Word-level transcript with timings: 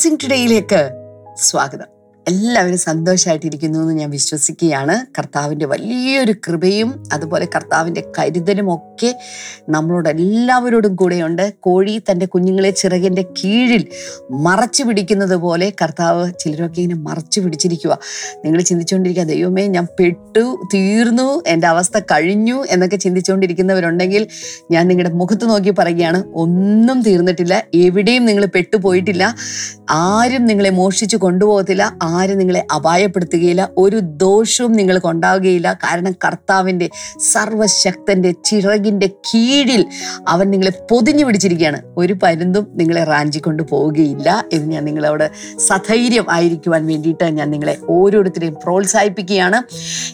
Blessing 0.00 0.22
ടുഡേയിലേക്ക് 0.24 0.90
സ്വാഗതം. 1.36 1.88
എല്ലാവരും 2.28 2.78
സന്തോഷമായിട്ടിരിക്കുന്നു 2.78 3.78
എന്ന് 3.78 3.94
ഞാൻ 3.94 4.10
വിശ്വസിക്കുകയാണ്. 4.10 5.06
കർത്താവിന്റെ 5.18 5.66
വലിയൊരു 5.66 6.32
കൃപയും 6.32 7.02
അതുപോലെ 7.12 7.48
കർത്താവിന്റെ 7.56 8.02
കരുതലും 8.18 8.74
ഒക്കെ 8.74 9.18
നമ്മളോട് 9.68 10.08
എല്ലാവരോടും 10.08 10.94
കൂടെയുണ്ട്. 10.94 11.54
കോഴി 11.60 12.02
തന്റെ 12.10 12.26
കുഞ്ഞുങ്ങളെ 12.26 12.70
ചിറകിന്റെ 12.70 13.22
കീഴിൽ 13.22 13.86
മറച്ചു 14.30 14.82
പിടിക്കുന്നത് 14.84 15.36
പോലെ 15.36 15.72
കർത്താവ് 15.82 16.32
ചിലരൊക്കെ 16.40 16.80
ഇങ്ങനെ 16.80 17.00
മറച്ചു 17.00 17.40
പിടിച്ചിരിക്കുക 17.40 17.98
നിങ്ങൾ 18.44 18.60
ചിന്തിച്ചുകൊണ്ടിരിക്കുക 18.60 19.24
ദൈവമേ 19.24 19.66
ഞാൻ 19.66 19.86
പെട്ടു 19.98 20.68
തീർന്നു 20.74 21.42
എന്റെ 21.46 21.66
അവസ്ഥ 21.66 21.98
കഴിഞ്ഞു 21.98 22.64
എന്നൊക്കെ 22.70 22.96
ചിന്തിച്ചുകൊണ്ടിരിക്കുന്നവരുണ്ടെങ്കിൽ 22.96 24.26
ഞാൻ 24.70 24.88
നിങ്ങളുടെ 24.88 25.14
മുഖത്ത് 25.14 25.48
നോക്കി 25.48 25.70
പറയുകയാണ് 25.70 26.24
ഒന്നും 26.34 27.02
തീർന്നിട്ടില്ല 27.02 27.64
എവിടെയും 27.74 28.24
നിങ്ങൾ 28.24 28.46
പെട്ടുപോയിട്ടില്ല. 28.46 29.36
ആരും 29.90 30.46
നിങ്ങളെ 30.46 30.70
മോഷിച്ചു 30.70 31.16
കൊണ്ടുപോകത്തില്ല 31.16 31.92
ആരും 32.02 32.38
നിങ്ങളെ 32.38 32.66
അപായപ്പെടുത്തുകയില്ല 32.74 33.68
ഒരു 33.78 34.00
ദോഷവും 34.00 34.72
നിങ്ങൾക്ക് 34.72 35.06
ഉണ്ടാവുകയില്ല 35.06 35.72
കാരണം 35.72 36.12
കർത്താവിന്റെ 36.12 36.90
സർവശക്തന്റെ 37.32 38.32
ചിറകിന്റെ 38.44 39.06
കീഴിൽ 39.06 39.86
അവൻ 40.28 40.50
നിങ്ങളെ 40.50 40.72
പൊതിഞ്ഞു 40.90 41.24
പിടിച്ചിരിക്കുകയാണ്. 41.24 41.82
ഒരു 41.96 42.16
പരുന്തും 42.22 42.66
നിങ്ങളെ 42.74 43.04
റാഞ്ചിക്കൊണ്ട് 43.04 43.62
പോവുകയില്ല 43.62 44.44
എന്ന് 44.52 44.72
ഞാൻ 44.72 44.84
നിങ്ങളവിടെ 44.84 45.30
സധൈര്യം 45.58 46.26
ആയിരിക്കുവാൻ 46.30 46.86
വേണ്ടിയിട്ട് 46.86 47.24
ഞാൻ 47.24 47.50
നിങ്ങളെ 47.50 47.76
ഓരോരുത്തരെയും 47.88 48.54
പ്രോത്സാഹിപ്പിക്കുകയാണ്. 48.54 49.60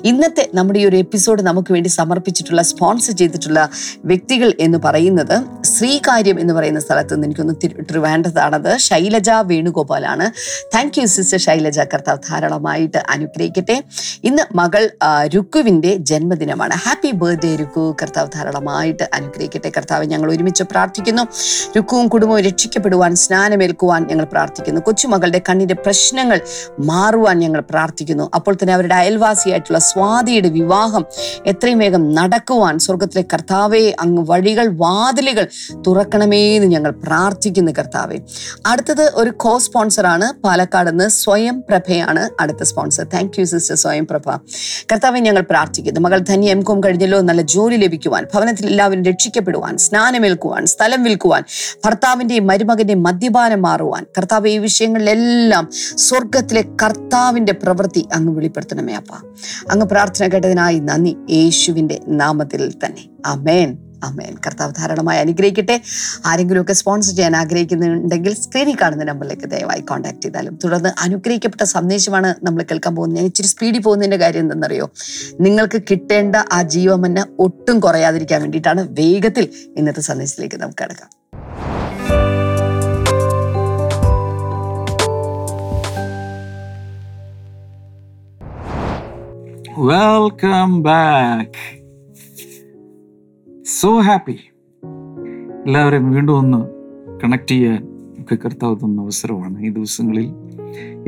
ഇന്നത്തെ 0.04 0.48
നമ്മുടെ 0.54 0.78
ഈ 0.78 0.84
ഒരു 0.84 0.96
എപ്പിസോഡ് 0.96 1.42
നമുക്ക് 1.42 1.72
വേണ്ടി 1.72 1.88
സമർപ്പിച്ചിട്ടുള്ള 1.88 2.62
സ്പോൺസർ 2.62 3.16
ചെയ്തിട്ടുള്ള 3.16 3.68
വ്യക്തികൾ 4.04 4.52
എന്ന് 4.60 4.78
പറയുന്നത് 4.84 5.64
ശ്രീകാര്യം 5.64 6.40
എന്ന് 6.40 6.54
പറയുന്ന 6.54 6.80
സ്ഥലത്ത് 6.80 7.14
നിന്ന് 7.14 7.26
എനിക്കൊന്ന് 7.26 7.54
തിരുവേണ്ടതാണത്. 7.62 8.76
Shailaja 8.78 9.16
Shailaja 9.16 9.30
വേണുഗോപാലാണ്. 9.66 10.26
Thank 10.74 11.00
you 11.00 11.06
sister 11.06 11.38
Shailaja. 11.38 11.78
കർത്താവ് 11.80 12.18
ധാരാളമായിട്ട് 12.30 12.98
അനുഗ്രഹിക്കട്ടെ. 13.10 13.76
ഇന്ന് 14.24 14.42
മകൾ 14.54 14.90
രുക്കുവിന്റെ 15.34 15.96
ജന്മദിനമാണ്. 16.10 16.74
Happy 16.74 17.10
birthday 17.10 17.56
Rukku. 17.56 17.96
കർത്താവ് 18.02 18.28
ധാരാളമായിട്ട് 18.34 19.04
അനുഗ്രഹിക്കട്ടെ. 19.14 19.70
കർത്താവ് 19.76 20.04
ഞങ്ങൾ 20.06 20.28
ഒരുമിച്ച് 20.32 20.62
പ്രാർത്ഥിക്കുന്നു. 20.62 21.22
രുക്കുവും 21.76 22.08
കുടുംബവും 22.08 22.40
രക്ഷിക്കപ്പെടുവാൻ 22.40 23.14
സ്നാനമേൽക്കുവാൻ 23.14 24.06
ഞങ്ങൾ 24.10 24.24
പ്രാർത്ഥിക്കുന്നു. 24.24 24.80
കൊച്ചുമകളുടെ 24.80 25.40
കണ്ണിന്റെ 25.48 25.74
പ്രശ്നങ്ങൾ 25.74 26.40
മാറുവാൻ 26.80 27.38
ഞങ്ങൾ 27.38 27.60
പ്രാർത്ഥിക്കുന്നു. 27.70 28.30
അപ്പോൾ 28.34 28.54
തന്നെ 28.54 28.74
അവരുടെ 28.74 28.94
അയൽവാസിയായിട്ടുള്ള 28.94 29.78
സ്വാതിയുടെ 29.78 30.48
വിവാഹം 30.48 31.04
എത്രയും 31.46 31.78
വേഗം 31.78 32.14
നടക്കുവാൻ 32.14 32.78
സ്വർഗത്തിലെ 32.78 33.24
കർത്താവെ 33.34 33.84
അങ്ങ് 34.00 34.22
വഴികൾ 34.30 34.66
വാതിലുകൾ 34.84 35.46
തുറക്കണമേ 35.86 36.42
എന്ന് 36.56 36.68
ഞങ്ങൾ 36.68 36.90
പ്രാർത്ഥിക്കുന്നു 37.06 37.72
കർത്താവെ. 37.78 38.18
അടുത്തത് 38.66 39.04
ഒരു 39.14 39.30
കോ 39.30 39.55
സ്പോൺസറാണ് 39.58 40.42
പാലക്കാട് 40.42 40.90
നിന്ന് 40.90 41.08
സ്വയം 41.08 41.64
പ്രഭയാണ് 41.68 42.30
അടുത്ത 42.40 42.62
സ്പോൺസർ 42.62 43.04
താങ്ക് 43.04 43.40
യു 43.40 43.44
സിസ്റ്റർ 43.44 43.76
സ്വയം 43.76 44.06
പ്രഭ. 44.06 44.38
കർത്താവെ 44.92 45.20
ഞങ്ങൾ 45.20 45.40
പ്രാർത്ഥിക്കുന്നു. 45.40 46.00
മകൾ 46.00 46.18
ധന്യ 46.18 46.50
എം 46.50 46.60
കോം 46.60 46.80
കഴിഞ്ഞല്ലോ. 46.84 47.20
നല്ല 47.20 47.42
ജോലി 47.42 47.76
ലഭിക്കുവാൻ 47.76 48.26
ഭവനത്തിൽ 48.34 48.66
എല്ലാവരും 48.66 49.04
രക്ഷിക്കപ്പെടുവാൻ 49.04 49.78
സ്നാനമേൽക്കുവാൻ 49.78 50.66
സ്ഥലം 50.66 51.02
വിൽക്കുവാൻ 51.02 51.44
ഭർത്താവിന്റെയും 51.84 52.46
മരുമകന്റെയും 52.46 53.02
മദ്യപാനം 53.02 53.62
മാറുവാൻ. 53.62 54.06
കർത്താവ് 54.18 54.48
ഈ 54.48 54.58
വിഷയങ്ങളിലെല്ലാം 54.58 55.68
സ്വർഗത്തിലെ 55.96 56.64
കർത്താവിന്റെ 56.82 57.52
പ്രവൃത്തി 57.52 58.08
അങ്ങ് 58.14 58.36
വെളിപ്പെടുത്തണമേ 58.36 58.94
അപ്പ. 58.94 59.12
അങ്ങ് 59.70 59.86
പ്രാർത്ഥന 59.86 60.26
കേട്ടതിനായി 60.26 60.78
നന്ദി. 60.78 61.16
യേശുവിന്റെ 61.30 62.00
നാമത്തിൽ 62.08 62.74
തന്നെ. 62.84 63.08
അമേൻ 63.26 63.78
അമേൻ 64.04 64.36
കർത്താവ് 64.46 64.72
ധാരാളമായി 64.78 65.18
അനുഗ്രഹിക്കട്ടെ. 65.18 65.80
ആരെങ്കിലുമൊക്കെ 66.26 66.72
സ്പോൺസർ 66.72 67.16
ചെയ്യാൻ 67.16 67.36
ആഗ്രഹിക്കുന്നുണ്ടെങ്കിൽ 67.36 68.34
സ്ക്രീനിൽ 68.34 68.76
കാണുന്ന 68.82 69.04
നമ്പറിലേക്ക് 69.04 69.50
ദയവായി 69.50 69.80
കോൺടാക്ട് 69.80 70.20
ചെയ്താലും 70.20 70.58
തുടർന്ന് 70.64 70.88
അനുഗ്രഹിക്കപ്പെട്ട 70.98 71.62
സന്ദേശമാണ് 71.62 72.34
നമ്മൾ 72.42 72.62
കേൾക്കാൻ 72.62 72.96
പോകുന്നത്. 72.96 73.18
ഞാൻ 73.18 73.26
ഇച്ചിരി 73.26 73.46
സ്പീഡിൽ 73.46 73.80
പോകുന്നതിന്റെ 73.80 74.16
കാര്യം 74.16 74.40
എന്തെന്നറിയോ 74.40 74.90
നിങ്ങൾക്ക് 75.40 75.82
കിട്ടേണ്ട 75.90 76.36
ആ 76.52 76.62
ജീവമന്ന 76.62 77.26
ഒട്ടും 77.38 77.80
കുറയാതിരിക്കാൻ 77.80 78.40
വേണ്ടിയിട്ടാണ് 78.40 78.88
വേഗത്തിൽ 78.90 79.48
ഇന്നത്തെ 79.76 80.00
സന്ദേശത്തിലേക്ക് 80.00 80.56
നമുക്ക് 80.56 80.82
കിടക്കാം. 80.82 81.10
വെൽക്കം 89.78 90.82
ബാക്ക് 90.82 91.75
സോ 93.68 94.00
ഹാപ്പി 94.00 94.32
എല്ലാവരും 95.66 96.10
വീണ്ടും 96.10 96.38
ഒന്ന് 96.38 96.66
കണക്ട് 97.24 97.48
ചെയ്യാൻ 97.48 97.88
ഒക്കെ 98.20 98.34
കർത്താവ് 98.34 98.76
തന്ന 98.76 99.02
അവസരമാണ് 99.02 99.62
ഈ 99.62 99.68
ദിവസങ്ങളിൽ. 99.68 100.32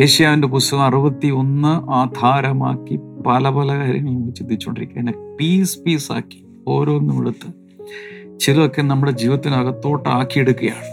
ഏഷ്യാവിന്റെ 0.01 0.49
പുസ്തകം 0.49 0.83
അറുപത്തി 0.83 1.29
ഒന്ന് 1.29 1.91
ആധാരമാക്കി 1.91 3.01
പല 3.27 3.49
പല 3.49 3.69
കാര്യങ്ങളും 3.73 4.35
ചിന്തിച്ചുകൊണ്ടിരിക്കുക 4.35 4.99
അതിനെ 4.99 5.37
പീസ് 5.41 5.79
പീസ് 5.79 6.13
ആക്കി 6.13 6.45
ഓരോന്നും 6.69 7.21
എടുത്ത് 7.21 7.55
ചിലതൊക്കെ 8.39 8.83
നമ്മുടെ 8.83 9.13
ജീവിതത്തിനകത്തോട്ട് 9.13 10.09
ആക്കിയെടുക്കുകയാണ്. 10.09 10.85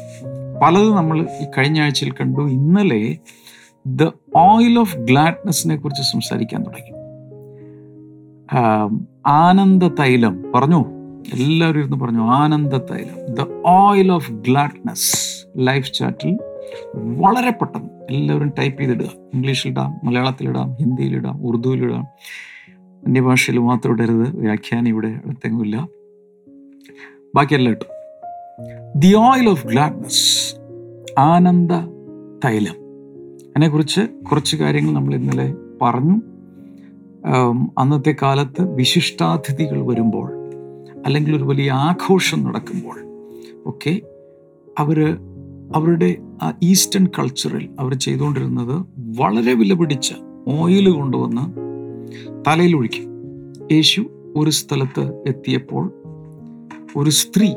പലതും 0.62 0.96
നമ്മൾ 0.96 1.22
ഈ 1.22 1.46
കഴിഞ്ഞ 1.58 1.81
ആഴ്ചയിൽ 1.81 2.12
കണ്ടു. 2.12 2.42
ഇന്നലെ 2.42 3.18
ദ 3.88 4.04
ഓയിൽ 4.36 4.80
ഓഫ് 4.80 4.98
ഗ്ലാഡ്നെസ്സിനെ 4.98 5.75
കുറിച്ച് 5.75 6.02
സംസാരിക്കാൻ 6.02 6.64
തുടങ്ങി. 6.64 6.92
ആനന്ദ 9.25 9.88
തൈലം. 9.88 10.44
പറഞ്ഞു? 10.56 10.94
എല്ലാവരും 11.34 11.80
ഇരുന്ന് 11.80 11.97
പറഞ്ഞു 11.97 12.19
ആനന്ദ 12.19 12.75
തൈലം 12.75 13.34
the 13.34 13.46
oil 13.66 14.12
of 14.12 14.31
gladness 14.31 15.16
life 15.58 15.94
ചാറ്റിൽ 15.94 16.38
വളരെ 16.96 17.52
പെട്ടെന്ന് 17.52 17.90
എല്ലാവരും 18.09 18.52
ടൈപ്പ് 18.59 18.81
ചെയ്തിടുക. 18.81 19.06
ഇംഗ്ലീഷിലിടാം 19.34 20.00
മലയാളത്തിലിടാം 20.03 20.74
ഹിന്ദിയിലിടാം 20.74 21.47
ഉറുദുവിലിടാം 21.47 22.08
അന്യഭാഷയിൽ 23.08 23.58
മാത്രം 23.58 23.94
ഇടരുത് 23.94 24.36
വ്യാഖ്യാനം 24.36 24.88
ഇവിടെ 24.88 25.08
അടുത്തെങ്ങുമില്ല. 25.08 25.88
ബാക്കിയെല്ലാം 27.36 27.72
ഇട്ടു. 27.72 27.86
ദി 28.96 29.13
ഓയിൽ 29.16 29.50
ഓഫ് 29.50 29.68
ഗ്ലാഡ്നസ് 29.68 30.56
ആനന്ദ 31.18 31.72
തൈലം 32.46 32.75
അതിനെക്കുറിച്ച് 33.50 34.02
കുറച്ച് 34.02 34.56
കാര്യങ്ങൾ 34.56 34.94
നമ്മൾ 34.94 35.16
ഇന്നലെ 35.16 35.53
പറഞ്ഞു. 35.81 36.22
അന്നത്തെ 37.78 38.16
കാലത്ത് 38.22 38.75
വിശിഷ്ടാതിഥികൾ 38.75 39.86
വരുമ്പോൾ 39.86 40.34
അല്ലെങ്കിൽ 41.06 41.36
ഒരു 41.36 41.44
വലിയ 41.44 41.72
ആഘോഷം 41.72 42.44
നടക്കുമ്പോൾ 42.44 42.96
ഒക്കെ 43.66 44.02
അവർ 44.80 45.18
അവരുടെ 45.76 46.16
ആ 46.42 46.54
ഈസ്റ്റേൺ 46.64 47.08
കൾച്ചറിൽ 47.20 47.70
അവർ 47.80 47.94
ചെയ്തുകൊണ്ടിരുന്നത് 47.94 48.86
വളരെ 49.20 49.54
വിലപിടിച്ച 49.54 50.14
ഓയിൽ 50.48 50.90
കൊണ്ടുവന്ന് 50.90 51.42
തലയിൽ 52.48 52.76
ഒഴിക്കും. 52.76 53.04
യേശു 53.72 54.06
ഒരു 54.36 54.50
സ്ഥലത്ത് 54.50 55.24
എത്തിയപ്പോൾ 55.28 55.92
ഒരു 56.96 57.10
സ്ത്രീ 57.10 57.54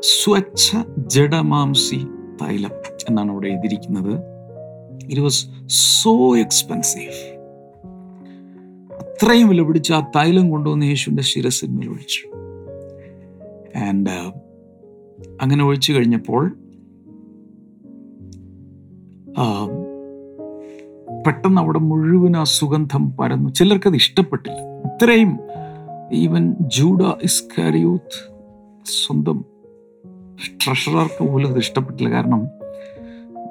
സ്വച്ഛ 0.00 0.76
ജഡമാംസി 0.96 2.00
തൈലം 2.42 2.70
എന്നാണ് 3.08 3.30
അവിടെ 3.30 3.48
എഴുതിയിരിക്കുന്നത്. 3.48 4.20
ഇറ്റ് 5.04 5.20
വാസ് 5.20 5.46
സോ 5.66 6.36
എക്സ്പെൻസീവ് 6.36 7.38
അത്രയും 8.92 9.48
വിലപിടിച്ച് 9.48 9.92
ആ 9.92 10.00
തൈലം 10.16 10.50
കൊണ്ടുവന്ന് 10.50 10.86
യേശുവിന്റെ 10.86 11.22
ശിരസിന്മേൽ 11.22 11.88
ഒഴിച്ചു. 11.88 12.47
ആൻഡ് 13.76 14.32
അങ്ങനെ 15.42 15.64
ഒഴിച്ചു 15.64 15.92
കഴിഞ്ഞപ്പോൾ 15.92 16.56
പെട്ടെന്ന് 21.26 21.60
അവിടെ 21.60 21.78
മുഴുവൻ 21.78 22.36
ആ 22.36 22.44
സുഗന്ധം 22.44 23.16
പരന്നു. 23.16 23.50
ചിലർക്കത് 23.50 23.94
ഇഷ്ടപ്പെട്ടില്ല. 23.94 24.60
ഇത്രയും 24.88 25.38
ഈവൻ 26.12 26.54
ജൂഡ 26.60 27.02
ഇസ്കാരിയൂത്ത് 27.02 28.32
സ്വന്തം 28.84 29.44
ട്രഷറർക്ക് 30.64 31.32
പോലും 31.32 31.48
അത് 31.48 31.58
ഇഷ്ടപ്പെട്ടില്ല. 31.58 32.10
കാരണം 32.10 32.46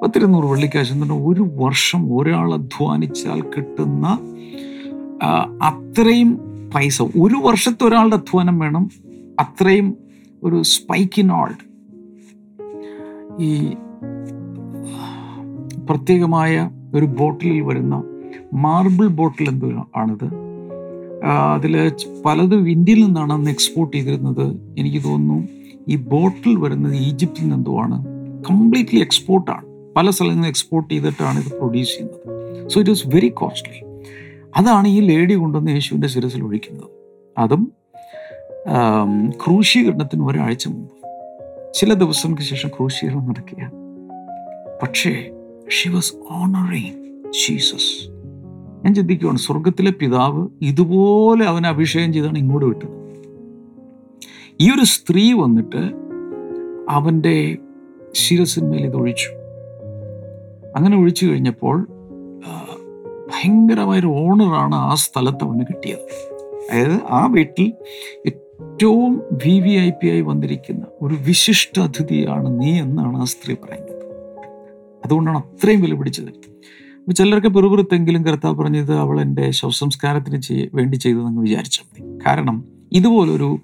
പത്തിരുന്നൂറ് 0.02 0.44
വെള്ളിക്കാശ് 0.44 0.92
എന്ന് 0.92 1.06
പറഞ്ഞാൽ 1.06 1.28
ഒരു 1.28 1.50
വർഷം 1.54 2.18
ഒരാൾ 2.18 2.54
അധ്വാനിച്ചാൽ 2.54 3.42
കിട്ടുന്ന 3.42 4.18
അത്രയും 5.62 6.40
പൈസ. 6.74 7.02
ഒരു 7.02 7.36
വർഷത്തെ 7.44 7.84
ഒരാളുടെ 7.84 8.16
അധ്വാനം 8.16 8.58
വേണം. 8.58 8.90
അത്രയും 9.40 10.07
ഒരു 10.44 10.62
സ്പൈക്കിനോൾഡ് 10.62 11.68
ഈ 13.42 13.66
പ്രത്യേകമായ 15.90 16.70
ഒരു 16.94 17.04
ബോട്ടിലിൽ 17.04 17.60
വരുന്ന 17.60 18.02
മാർബിൾ 18.54 19.06
ബോട്ടിൽ 19.06 19.48
എന്തോ 19.48 19.70
ആണിത്. 19.96 20.30
അതിൽ 21.26 21.92
പലതും 22.24 22.68
ഇന്ത്യയിൽ 22.70 23.04
നിന്നാണ് 23.04 23.32
അന്ന് 23.32 23.50
എക്സ്പോർട്ട് 23.50 23.96
ചെയ്തിരുന്നത്. 23.96 24.74
എനിക്ക് 24.78 25.04
തോന്നുന്നു 25.04 25.48
ഈ 25.88 25.96
ബോട്ടിൽ 25.96 26.56
വരുന്നത് 26.56 26.94
ഈജിപ്തിൽ 26.94 27.40
നിന്നെന്തോ 27.40 27.78
ആണ്. 27.80 28.04
കംപ്ലീറ്റ്ലി 28.50 29.00
എക്സ്പോർട്ടാണ് 29.00 29.94
പല 29.96 30.10
സ്ഥലങ്ങളിൽ 30.10 30.36
നിന്ന് 30.36 30.48
എക്സ്പോർട്ട് 30.48 30.94
ചെയ്തിട്ടാണ് 30.94 31.38
ഇത് 31.38 31.52
പ്രൊഡ്യൂസ് 31.58 31.88
ചെയ്യുന്നത്. 31.88 32.68
So 32.68 32.80
it 32.80 32.90
is 32.90 33.08
very 33.14 33.28
costly. 33.28 34.02
അതാണ് 34.56 34.88
ഈ 34.88 35.00
ലേഡി 35.00 35.34
കൊണ്ടുവന്ന് 35.34 35.70
യേശുവിന്റെ 35.70 36.08
ശിരസിൽ 36.08 36.44
ഒഴിക്കുന്നത്. 36.44 36.90
അതും 37.38 37.72
ക്രൂശീകരണത്തിന് 39.28 40.22
ഒരാഴ്ച 40.24 40.68
മുമ്പ്. 40.68 40.92
ചില 41.74 41.94
ദിവസങ്ങൾക്ക് 41.94 42.42
ശേഷം 42.42 42.68
ക്രൂശീകരണം 42.68 43.28
നടക്കുക 43.28 43.70
പക്ഷേ 44.82 45.30
ഷി 45.70 45.88
വാസ് 45.88 46.12
ഓണറിങ് 46.30 46.94
ജീസസ് 47.30 48.10
ഞാൻ 48.84 48.94
ചിന്തിക്കുകയാണ് 48.94 49.38
സ്വർഗത്തിലെ 49.38 49.90
പിതാവ് 49.90 50.48
ഇതുപോലെ 50.62 51.44
അവനെ 51.44 51.68
അഭിഷേകം 51.68 52.12
ചെയ്താണ് 52.12 52.38
ഇങ്ങോട്ട് 52.38 52.66
വിട്ടത്. 52.66 52.88
ഈ 54.60 54.70
ഒരു 54.70 54.84
സ്ത്രീ 54.84 55.32
വന്നിട്ട് 55.32 55.82
അവന്റെ 56.90 57.56
ശിരസിന്മേൽ 58.14 58.84
ഇത് 58.84 58.96
ഒഴിച്ചു. 58.96 59.30
അങ്ങനെ 60.76 60.96
ഒഴിച്ചു 60.98 61.26
കഴിഞ്ഞപ്പോൾ 61.26 61.86
ഭയങ്കരമായൊരു 63.30 64.06
ഓണറാണ് 64.06 64.74
ആ 64.74 64.94
സ്ഥലത്ത് 64.94 65.44
അവന് 65.44 65.60
കിട്ടിയത്. 65.60 66.06
അതായത് 66.70 67.00
ആ 67.10 67.26
വീട്ടിൽ 67.26 67.72
ഏറ്റവും 68.60 69.22
വി 69.46 69.60
വി 69.60 69.70
ഐ 69.70 69.90
പി 69.90 70.06
ആയി 70.08 70.20
വന്നിരിക്കുന്ന 70.20 70.86
ഒരു 71.02 71.14
വിശിഷ്ട 71.14 71.80
അതിഥിയാണ് 71.80 72.60
നീ 72.60 72.80
എന്നാണ് 72.80 73.16
ആ 73.16 73.24
സ്ത്രീ 73.24 73.54
പറയുന്നത്. 73.54 73.94
അതുകൊണ്ടാണ് 75.04 75.38
അത്രയും 75.38 75.80
വില 75.80 75.94
പിടിച്ചത് 75.94 76.28
അപ്പോൾ 76.28 77.12
ചിലർക്ക് 77.12 77.46
പെറുപുറത്തെങ്കിലും 77.46 78.26
കർത്താവ് 78.26 78.54
പറഞ്ഞത് 78.54 78.94
അവൾ 78.94 79.20
എന്റെ 79.20 79.50
ശവസംസ്കാരത്തിന് 79.50 80.40
ചെയ്യ 80.40 80.66
വേണ്ടി 80.74 80.96
ചെയ്തതെന്ന് 80.96 81.40
വിചാരിച്ചാൽ 81.40 81.84
മതി. 81.84 82.18
കാരണം 82.26 82.64
ഇതുപോലൊരു 82.92 83.58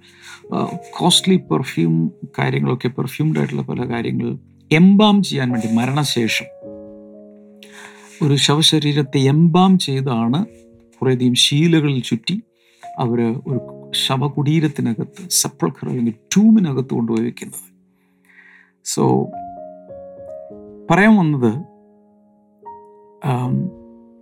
കോസ്റ്റ്ലി 0.90 1.36
പെർഫ്യൂം 1.36 2.12
കാര്യങ്ങളൊക്കെ 2.38 2.88
പെർഫ്യൂംഡ് 2.88 3.38
ആയിട്ടുള്ള 3.38 3.62
പല 3.62 3.90
കാര്യങ്ങൾ 3.90 4.38
എംബാം 4.72 5.22
ചെയ്യാൻ 5.22 5.50
വേണ്ടി 5.50 5.68
മരണശേഷം 5.72 6.46
ഒരു 8.22 8.34
ശവശരീരത്തെ 8.34 9.18
എംബാം 9.18 9.78
ചെയ്താണ് 9.78 10.46
കുറേയധികം 11.00 11.34
ശീലകളിൽ 11.34 12.02
ചുറ്റി 12.02 12.42
അവർ 12.98 13.20
ഒരു 13.20 13.58
ശവകുടീരത്തിനകത്ത് 13.94 15.28
സപ്പൾക്കർ 15.30 15.88
അല്ലെങ്കിൽ 15.88 16.14
ടൂമിനകത്ത് 16.36 16.88
കൊണ്ടുപോയി 16.88 17.24
വെക്കുന്നത്. 17.24 17.60
സോ 18.84 19.26
പറയാൻ 20.90 21.16
വന്നത് 21.16 21.52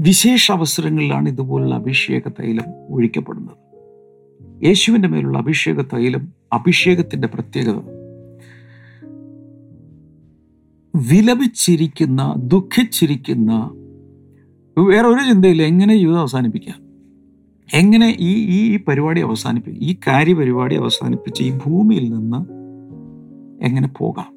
വിശേഷ 0.00 0.52
അവസരങ്ങളിലാണ് 0.52 1.28
ഇതുപോലുള്ള 1.28 1.74
അഭിഷേക 1.74 2.28
തൈലം 2.28 2.64
ഒഴിക്കപ്പെടുന്നത്. 2.88 3.56
യേശുവിന്റെ 4.64 5.08
മേലുള്ള 5.08 5.38
അഭിഷേക 5.38 5.80
തൈലം 5.80 6.32
അഭിഷേകത്തിന്റെ 6.52 7.28
പ്രത്യേകത. 7.28 7.78
വിലപിച്ചിരിക്കുന്ന 10.94 12.34
ദുഃഖിച്ചിരിക്കുന്ന 12.36 13.52
വേറെ 14.78 15.06
ഒരു 15.08 15.32
ചിന്തയില്ല 15.32 15.62
എങ്ങനെ 15.62 15.96
ജീവിതം 15.96 16.20
അവസാനിപ്പിക്കാം? 16.20 16.81
എങ്ങനെ 17.74 18.16
ഈ 18.20 18.32
ഈ 18.46 18.74
ഈ 18.74 18.80
പരിപാടി 18.88 19.20
അവസാനിപ്പിക്കും? 19.20 19.82
ഈ 19.82 19.96
കാര്യപരിപാടി 20.06 20.74
അവസാനിപ്പിച്ച് 20.76 21.42
ഈ 21.42 21.52
ഭൂമിയിൽ 21.66 22.12
നിന്ന് 22.12 22.40
എങ്ങനെ 23.64 23.88
പോകാം? 23.88 24.28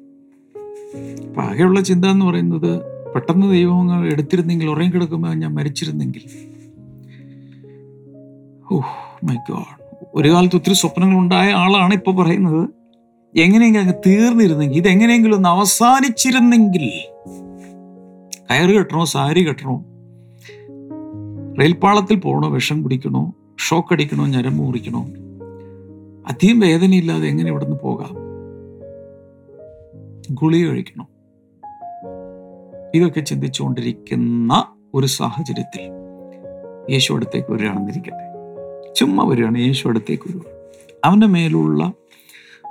അപ്പം 1.28 1.42
ആകെയുള്ള 1.42 1.80
ചിന്ത 1.80 2.04
എന്ന് 2.04 2.26
പറയുന്നത് 2.26 2.80
പെട്ടെന്ന് 3.14 3.46
ദൈവങ്ങൾ 3.52 4.06
എടുത്തിരുന്നെങ്കിൽ 4.12 4.66
ഉറങ്ങി 4.70 4.90
കിടക്കുമ്പോൾ 4.90 5.34
ഞാൻ 5.34 5.54
മരിച്ചിരുന്നെങ്കിൽ. 5.54 6.22
ഓഹ് 8.72 9.26
മൈ 9.26 9.34
ഗോഡ് 9.34 9.72
ഒരു 10.14 10.28
കാലത്ത് 10.28 10.56
ഒത്തിരി 10.56 10.74
സ്വപ്നങ്ങൾ 10.74 11.18
ഉണ്ടായ 11.18 11.50
ആളാണ് 11.52 11.94
ഇപ്പോൾ 11.94 12.16
പറയുന്നത്. 12.16 12.68
എങ്ങനെയെങ്കിലും 13.34 13.84
അങ്ങ് 13.84 13.94
തീർന്നിരുന്നെങ്കിൽ 14.06 14.76
ഇതെങ്ങനെയെങ്കിലും 14.76 15.36
ഒന്ന് 15.36 15.48
അവസാനിച്ചിരുന്നെങ്കിൽ 15.48 16.86
കയറ് 18.50 18.70
കെട്ടണോ 18.70 19.04
സാരി 19.04 19.42
കെട്ടണോ 19.42 19.84
റെയിൽപാളത്തിൽ 21.58 22.16
പോകണോ 22.16 22.48
വിഷം 22.48 22.82
കുടിക്കണോ 22.82 23.34
ഷോക്ക് 23.68 23.92
അടിക്കണോ 23.92 24.26
ഞരമ്പ് 24.26 24.64
മുറിക്കണോ? 24.64 25.00
അധികം 26.28 26.60
വേദനയില്ലാതെ 26.60 27.28
എങ്ങനെ 27.28 27.50
ഇവിടുന്ന് 27.50 27.76
പോകാം? 27.76 28.16
ഗുളിക 30.30 30.68
കഴിക്കണോ? 30.68 31.08
ഇതൊക്കെ 32.94 33.20
ചിന്തിച്ചുകൊണ്ടിരിക്കുന്ന 33.20 34.66
ഒരു 34.94 35.06
സാഹചര്യത്തിൽ 35.06 35.80
യേശു 36.90 37.12
അടുത്തേക്ക് 37.12 37.52
വരികയാണെന്നിരിക്കട്ടെ. 37.52 38.34
ചുമ്മാ 38.94 39.24
വരികയാണ് 39.24 39.58
യേശു 39.58 39.88
അടുത്തേക്ക് 39.88 40.22
വരിക. 40.28 40.40
അവന്റെ 41.04 41.26
മേലുള്ള 41.26 41.92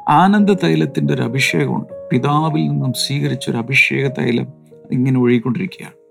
ആനന്ദ 0.10 0.52
തൈലത്തിന്റെ 0.52 1.14
ഒരു 1.14 1.22
അഭിഷേകമുണ്ട്. 1.22 2.10
പിതാവിൽ 2.12 2.68
നിന്നും 2.68 2.94
സ്വീകരിച്ച 2.94 3.50
ഒരു 3.50 3.58
അഭിഷേക 3.58 4.08
തൈലം 4.08 4.48
ഇങ്ങനെ 4.92 5.20
ഒഴുകിക്കൊണ്ടിരിക്കുകയാണ്. 5.20 6.05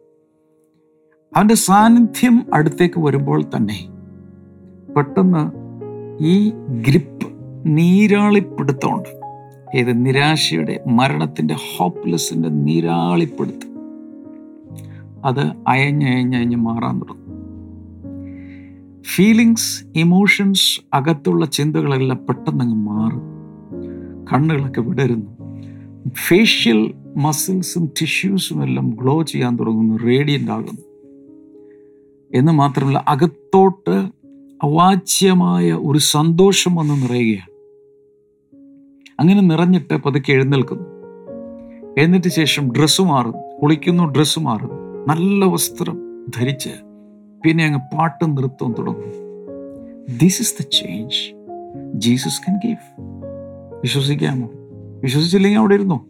അവന്റെ 1.36 1.54
സാന്നിധ്യം 1.54 2.46
അടുത്തേക്ക് 2.54 3.00
വരുമ്പോൾ 3.00 3.42
തന്നെ 3.42 3.88
പെട്ടെന്ന് 4.96 5.50
ഈ 6.24 6.50
ഗ്രിപ്പ് 6.88 7.28
നീരാളിപ്പിടുത്തമുണ്ട് 7.66 9.20
ഏത് 9.76 10.06
നിരാശയുടെ 10.06 10.84
മരണത്തിന്റെ 10.86 11.56
ഹോപ്പ്ലെസ്സിന്റെ 11.76 12.48
നീരാളിപ്പിടുത്തം 12.48 13.74
അത് 15.24 15.52
അയഞ്ഞയഞ്ഞയഞ്ഞ് 15.68 16.56
മാറാൻ 16.56 16.98
തുടങ്ങും. 16.98 17.24
ഫീലിങ്സ് 19.14 19.84
ഇമോഷൻസ് 19.96 20.80
അകത്തുള്ള 20.94 21.46
ചിന്തകളെല്ലാം 21.46 22.26
പെട്ടെന്നങ്ങ് 22.26 22.74
മാറും. 22.74 23.22
കണ്ണുകളൊക്കെ 24.32 24.80
വിടരുന്നു. 24.80 25.36
ഫേഷ്യൽ 26.28 26.94
മസിൽസും 27.16 27.86
ടിഷ്യൂസും 27.86 28.64
എല്ലാം 28.64 28.90
ഗ്ലോ 28.90 29.22
ചെയ്യാൻ 29.22 29.56
തുടങ്ങുന്നു. 29.56 29.94
റേഡിയന്റ് 29.94 30.50
ആകുന്നു. 30.50 30.93
എന്ന് 32.34 32.52
മാത്രമല്ല 32.52 33.04
അകത്തോട്ട് 33.08 34.08
അവാച്യമായ 34.62 35.72
ഒരു 35.72 35.98
സന്തോഷം 35.98 36.74
വന്ന് 36.74 37.02
നിറയുകയാണ്. 37.02 37.54
അങ്ങനെ 39.20 39.40
നിറഞ്ഞിട്ട് 39.40 39.96
പതുക്കെ 39.96 40.32
എഴുന്നേൽക്കുന്നു. 40.32 40.82
എഴുന്നേറ്റ 41.98 42.28
ശേഷം 42.28 42.72
ഡ്രസ്സ് 42.72 43.02
മാറും 43.02 43.34
കുളിക്കുന്നു 43.62 44.04
ഡ്രസ്സ് 44.04 44.40
മാറും 44.40 44.70
നല്ല 45.08 45.44
വസ്ത്രം 45.44 46.26
ധരിച്ച് 46.36 46.70
പിന്നെ 47.44 47.64
അങ്ങ് 47.64 47.96
പാട്ടും 47.96 48.34
നൃത്തവും 48.34 48.74
തുടങ്ങും 48.78 49.12
this 50.18 50.42
is 50.42 50.62
the 50.62 50.66
change 50.72 51.34
Jesus 51.94 52.40
can 52.40 52.56
give 52.64 53.02
വിശ്വസിക്കാമോ? 53.82 54.48
വിശ്വസിച്ചില്ലെങ്കിൽ 55.02 55.58
അവിടെ 55.58 55.74
ഇരുന്നോ? 55.74 56.06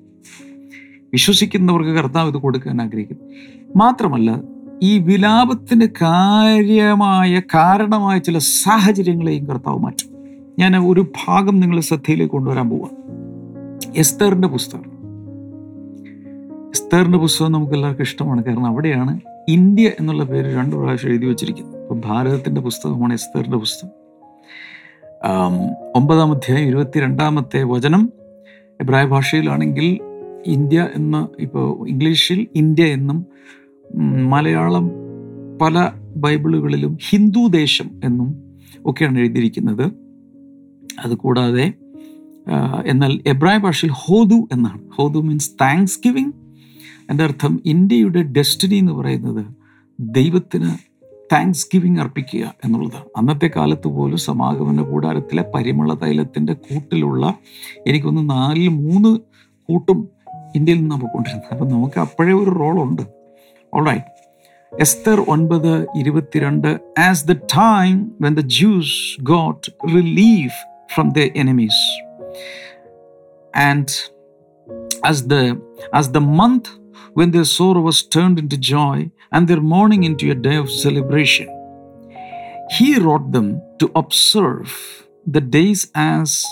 വിശ്വസിക്കുന്നവർക്ക് 1.13 1.91
കർത്താവ് 1.91 2.29
ഇത് 2.29 2.37
കൊടുക്കാൻ 2.37 2.83
ആഗ്രഹിക്കുന്നു. 2.83 3.23
മാത്രമല്ല 3.77 4.54
ഈ 4.85 4.99
വിലാപത്തിന് 4.99 5.87
കാര്യമായ 6.03 7.41
കാരണമായ 7.41 8.19
ചില 8.19 8.39
സാഹചര്യങ്ങളെയും 8.39 9.47
കർത്താവ് 9.47 9.79
മാറ്റും. 9.79 10.11
ഞാൻ 10.59 10.77
ഒരു 10.77 11.01
ഭാഗം 11.01 11.61
നിങ്ങളെ 11.61 11.83
ശ്രദ്ധയിലേക്ക് 11.83 12.33
കൊണ്ടുവരാൻ 12.33 12.71
പോവാം. 12.71 12.91
എസ്തേറിന്റെ 13.97 14.49
പുസ്തകം. 14.49 14.93
എസ്തേറിന്റെ 16.69 17.19
പുസ്തകം 17.19 17.53
നമുക്ക് 17.53 17.73
എല്ലാവർക്കും 17.73 18.03
ഇഷ്ടമാണ്. 18.03 18.45
കാരണം 18.45 18.67
അവിടെയാണ് 18.67 19.21
ഇന്ത്യ 19.49 19.91
എന്നുള്ള 20.01 20.25
പേര് 20.25 20.57
രണ്ടു 20.57 20.77
പ്രാവശ്യം 20.77 21.11
എഴുതി 21.11 21.27
വച്ചിരിക്കുന്നത്. 21.27 21.83
അപ്പൊ 21.83 22.01
ഭാരതത്തിന്റെ 22.05 22.61
പുസ്തകമാണ് 22.61 23.13
എസ്തേറിന്റെ 23.13 23.57
പുസ്തകം. 23.57 23.91
ഒമ്പതാം 25.97 26.33
അധ്യായം 26.33 26.69
ഇരുപത്തിരണ്ടാമത്തെ 26.69 27.63
വചനം. 27.63 28.13
എബ്രായ 28.81 29.05
ഭാഷയിലാണെങ്കിൽ 29.05 29.99
ഇന്ത്യ 30.47 30.89
എന്ന് 30.97 31.43
ഇപ്പോൾ 31.43 31.89
ഇംഗ്ലീഷിൽ 31.89 32.47
ഇന്ത്യ 32.55 32.85
എന്നും 32.85 33.27
മലയാളം 34.31 34.91
പല 35.63 35.91
ബൈബിളുകളിലും 36.17 36.99
ഹിന്ദു 37.11 37.49
ദേശം 37.49 37.91
എന്നും 38.05 38.45
ഒക്കെയാണ് 38.87 39.19
എഴുതിയിരിക്കുന്നത്. 39.19 39.93
അതുകൂടാതെ 41.05 41.73
എന്നാൽ 42.87 43.21
എബ്രായ 43.27 43.59
ഭാഷയിൽ 43.59 43.91
ഹോദു 43.93 44.49
എന്നാണ്. 44.53 44.81
ഹോദു 44.95 45.19
മീൻസ് 45.19 45.51
താങ്ക്സ് 45.61 46.01
ഗിവിങ് 46.07 46.33
എന്റെ 47.11 47.25
അർത്ഥം 47.25 47.61
ഇന്ത്യയുടെ 47.67 48.23
ഡെസ്റ്റിനി 48.23 48.75
എന്ന് 48.75 48.93
പറയുന്നത് 48.93 49.47
ദൈവത്തിന് 50.01 50.71
താങ്ക്സ് 51.33 51.69
ഗിവിങ് 51.75 51.99
അർപ്പിക്കുക 51.99 52.55
എന്നുള്ളതാണ്. 52.65 53.05
അന്നത്തെ 53.17 53.51
കാലത്ത് 53.57 53.89
പോലും 53.89 54.19
സമാഗമന 54.19 54.83
കൂടാരത്തിലെ 54.83 55.45
പരിമള 55.55 55.95
തൈലത്തിന്റെ 55.95 56.53
കൂട്ടിലുള്ള 56.53 57.35
എനിക്കൊന്ന് 57.87 58.31
നാലിൽ 58.31 58.69
മൂന്ന് 58.69 59.19
കൂട്ടും 59.69 60.09
ഇന്ത്യയിൽ 60.57 60.81
നിന്ന് 60.81 60.95
പോയിക്കൊണ്ടിരുന്നത്. 60.95 61.43
കൊണ്ടിരുന്നത് 61.43 61.53
അപ്പം 61.53 61.69
നമുക്ക് 61.69 62.01
അപ്പോഴേ 62.01 62.33
ഒരു 62.33 62.51
റോളുണ്ട് 62.51 63.24
ഓൾറൈറ്റ് 63.80 64.08
എസ്തർ 64.86 65.20
ഒൻപത് 65.36 65.72
ഇരുപത്തിരണ്ട് 66.02 66.72
as 67.08 67.26
the 67.32 67.36
time 67.58 67.96
when 68.26 68.36
the 68.40 68.44
Jews 68.60 68.96
got 69.34 69.68
relief 69.98 70.58
from 70.94 71.10
the 71.20 71.30
enemies 71.44 71.84
and 73.54 73.94
as 75.04 75.28
the 75.28 75.44
as 75.94 76.12
the 76.12 76.22
month 76.22 76.68
when 77.14 77.32
their 77.32 77.46
sorrow 77.46 77.82
was 77.82 78.04
turned 78.04 78.38
into 78.40 78.58
joy 78.58 78.98
and 79.32 79.48
their 79.48 79.62
mourning 79.62 80.04
into 80.04 80.30
a 80.32 80.36
day 80.36 80.56
of 80.56 80.70
celebration 80.70 81.48
he 82.78 82.98
wrought 82.98 83.32
them 83.32 83.62
to 83.80 83.90
observe 83.96 84.72
the 85.26 85.42
days 85.42 85.82
as 85.96 86.46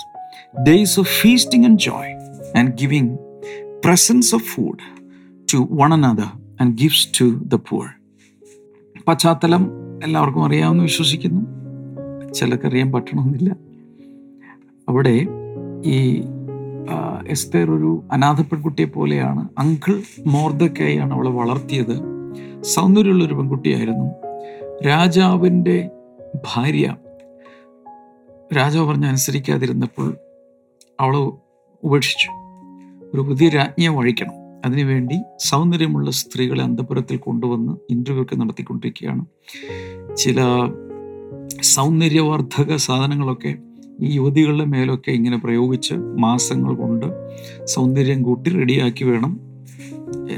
days 0.64 0.96
of 0.98 1.06
feasting 1.20 1.64
and 1.64 1.78
joy 1.78 2.06
and 2.54 2.76
giving 2.76 3.06
presents 3.82 4.32
of 4.32 4.42
food 4.42 4.80
to 5.46 5.62
one 5.62 5.92
another 5.92 6.30
And 6.61 6.75
gifts 6.75 7.21
to 7.21 7.25
the 7.25 7.55
poor. 7.55 7.85
പശ്ചാത്തലം 9.07 9.71
എല്ലാവർക്കും 10.03 10.45
അറിയാമെന്ന് 10.45 10.83
വിശ്വസിക്കുന്നു. 10.83 11.41
ചിലക്കറിയാൻ 12.33 12.91
പറ്റണമെന്നില്ല. 12.91 13.55
അവിടെ 14.89 15.27
ഈ 15.85 16.23
എസ്തേർ 17.27 17.71
ഒരു 17.71 18.03
അനാഥ 18.11 18.41
പെൺകുട്ടിയെ 18.41 18.85
പോലെയാണ്. 18.85 19.49
Uncle 19.57 20.01
മോർദക്കായാണ് 20.25 21.13
അവളെ 21.13 21.29
വളർത്തിയത്. 21.29 21.99
സൗന്ദര്യമുള്ള 22.61 23.23
ഒരു 23.23 23.33
പെൺകുട്ടിയായിരുന്നു. 23.33 24.11
രാജാവിന്റെ 24.87 25.89
ഭാര്യ 26.35 26.95
രാജാവ് 28.57 28.87
പറഞ്ഞ 28.87 29.05
അനുസരിക്കാതിരുന്നപ്പോൾ 29.05 30.15
അവൾ 30.99 31.31
ഉപേക്ഷിച്ചു. 31.83 32.29
ഒരു 33.13 33.21
പുതിയ 33.21 33.49
രാജ്ഞിയെ 33.49 33.89
വഴിക്കണം. 33.89 34.42
അതിനുവേണ്ടി 34.65 35.15
സൗന്ദര്യമുള്ള 35.39 36.11
സ്ത്രീകളെ 36.11 36.63
അന്തപുരത്തിൽ 36.63 37.17
കൊണ്ടുവന്ന് 37.17 37.73
ഇന്റർവ്യൂ 37.89 38.23
ഒക്കെ 38.23 38.35
നടത്തിക്കൊണ്ടിരിക്കുകയാണ്. 38.35 39.25
ചില 40.15 40.41
സൗന്ദര്യവർദ്ധക 41.61 42.75
സാധനങ്ങളൊക്കെ 42.75 43.55
ഈ 44.01 44.15
യുവതികളുടെ 44.15 44.65
മേലൊക്കെ 44.65 45.11
ഇങ്ങനെ 45.11 45.37
പ്രയോഗിച്ച് 45.37 45.93
മാസങ്ങൾ 45.93 46.75
കൊണ്ട് 46.75 47.05
സൗന്ദര്യം 47.65 48.23
കൂട്ടി 48.23 48.49
റെഡിയാക്കി 48.49 49.03
വേണം 49.03 49.39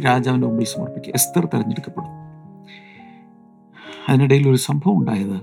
രാജാവിന്റെ 0.06 0.48
മുമ്പിൽ 0.48 0.66
സമർപ്പിക്കുക 0.66 1.14
എസ്തർ 1.14 1.46
തെരഞ്ഞെടുക്കപ്പെടും. 1.46 2.10
അതിനിടയിൽ 4.10 4.50
ഒരു 4.50 4.56
സംഭവം 4.56 5.00
ഉണ്ടായത് 5.00 5.38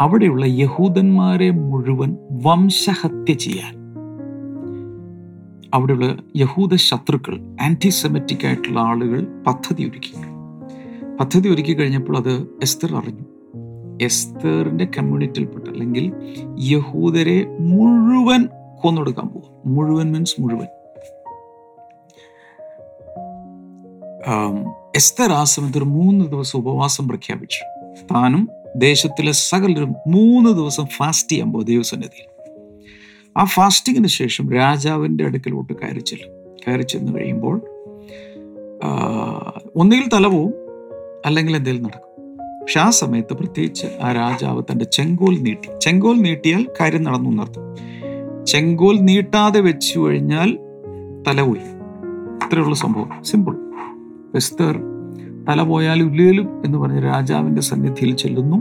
അവിടെയുള്ള 0.00 0.44
യഹൂദന്മാരെ 0.48 1.50
മുഴുവൻ 1.50 2.16
വംശഹത്യ 2.32 3.32
ചെയ്യാൻ. 3.34 3.83
അവിടെയുള്ള 5.74 6.16
യഹൂദ 6.36 6.74
ശത്രുക്കൾ 6.74 7.56
ആന്റിസെമറ്റിക് 7.62 8.46
ആയിട്ടുള്ള 8.46 8.80
ആളുകൾ 8.80 9.42
പദ്ധതി 9.46 9.90
ഒരുക്കി. 9.90 10.12
പദ്ധതി 11.16 11.48
ഒരുക്കി 11.48 11.74
കഴിഞ്ഞപ്പോൾ 11.74 12.16
അത് 12.16 12.32
എസ്തർ 12.62 12.96
അറിഞ്ഞു. 12.96 13.24
എസ്തറിന്റെ 14.04 14.84
കമ്മ്യൂണിറ്റിയിൽപ്പെട്ട 14.98 15.68
അല്ലെങ്കിൽ 15.68 16.12
യഹൂദരെ 16.60 17.44
മുഴുവൻ 17.44 18.48
കൊന്നൊടുക്കാൻ 18.82 19.28
പോകും 19.28 19.74
മുഴുവൻ 19.74 20.12
മീൻസ് 20.12 20.42
മുഴുവൻ. 20.42 20.66
എസ്തർ 24.96 25.32
ആ 25.32 25.44
സമയത്ത് 25.44 25.78
ഒരു 25.78 25.84
മൂന്ന് 25.84 26.24
ദിവസം 26.24 26.58
ഉപവാസം 26.58 27.08
പ്രഖ്യാപിച്ചു. 27.08 27.62
താനും 28.14 28.48
ദേശത്തിലെ 28.76 29.32
സകലരും 29.32 29.94
മൂന്ന് 30.06 30.50
ദിവസം 30.50 30.86
ഫാസ്റ്റ് 30.86 31.32
ചെയ്യാൻ 31.32 31.52
പോകും 31.52 31.66
ദൈവസന്നിധിയിൽ. 31.66 32.33
ആ 33.36 33.44
ഫാസ്റ്റിങ്ങിന് 33.44 34.06
ശേഷം 34.06 34.52
രാജാവിന്റെ 34.52 35.24
അടുക്കലോട്ട് 35.24 35.72
കയറി 35.72 35.98
ചെല്ലും. 35.98 36.30
കയറി 36.68 36.82
ചെന്ന് 36.82 37.12
കഴിയുമ്പോൾ 37.12 37.60
ഒന്നുകിൽ 39.76 40.08
തല 40.08 40.26
പോവും 40.26 40.54
അല്ലെങ്കിൽ 41.26 41.56
എന്തെങ്കിലും 41.56 41.84
നടക്കും. 41.84 42.14
പക്ഷെ 42.60 42.80
ആ 42.80 42.90
സമയത്ത് 42.90 43.32
പ്രത്യേകിച്ച് 43.32 43.86
ആ 44.02 44.12
രാജാവ് 44.12 44.62
തന്റെ 44.62 44.84
ചെങ്കോൽ 44.84 45.38
നീട്ടി. 45.38 45.68
ചെങ്കോൽ 45.80 46.16
നീട്ടിയാൽ 46.16 46.66
കാര്യം 46.80 47.02
നടന്നു 47.02 47.30
എന്നർത്ഥം. 47.30 47.62
ചെങ്കോൽ 48.46 48.98
നീട്ടാതെ 49.00 49.60
വെച്ചു 49.60 50.00
കഴിഞ്ഞാൽ 50.00 50.58
തല 51.28 51.42
പോയി. 51.42 51.60
ഇത്രയുള്ള 52.46 52.74
സംഭവം. 52.74 53.10
സിമ്പിൾ 53.24 53.56
എസ്തർ 54.34 54.80
തല 55.48 55.62
പോയാൽ 55.62 56.02
ഇല്ലേലും 56.02 56.62
എന്ന് 56.64 56.78
പറഞ്ഞ് 56.78 57.04
രാജാവിന്റെ 57.04 57.62
സന്നിധിയിൽ 57.62 58.16
ചെല്ലുന്നു. 58.16 58.56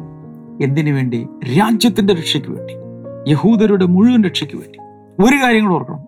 എന്തിനു 0.63 0.91
വേണ്ടി? 0.91 1.27
രാജ്യത്തിന്റെ 1.59 2.13
രക്ഷയ്ക്ക് 2.13 2.49
വേണ്ടി. 2.49 2.82
യഹൂദരുടെ 3.27 3.85
മുഴുവൻ 3.85 4.23
രക്ഷയ്ക്ക് 4.23 4.55
വേണ്ടി. 4.55 4.79
ഒരു 5.23 5.43
കാര്യം 5.43 5.73
ഓർക്കണം. 5.73 5.99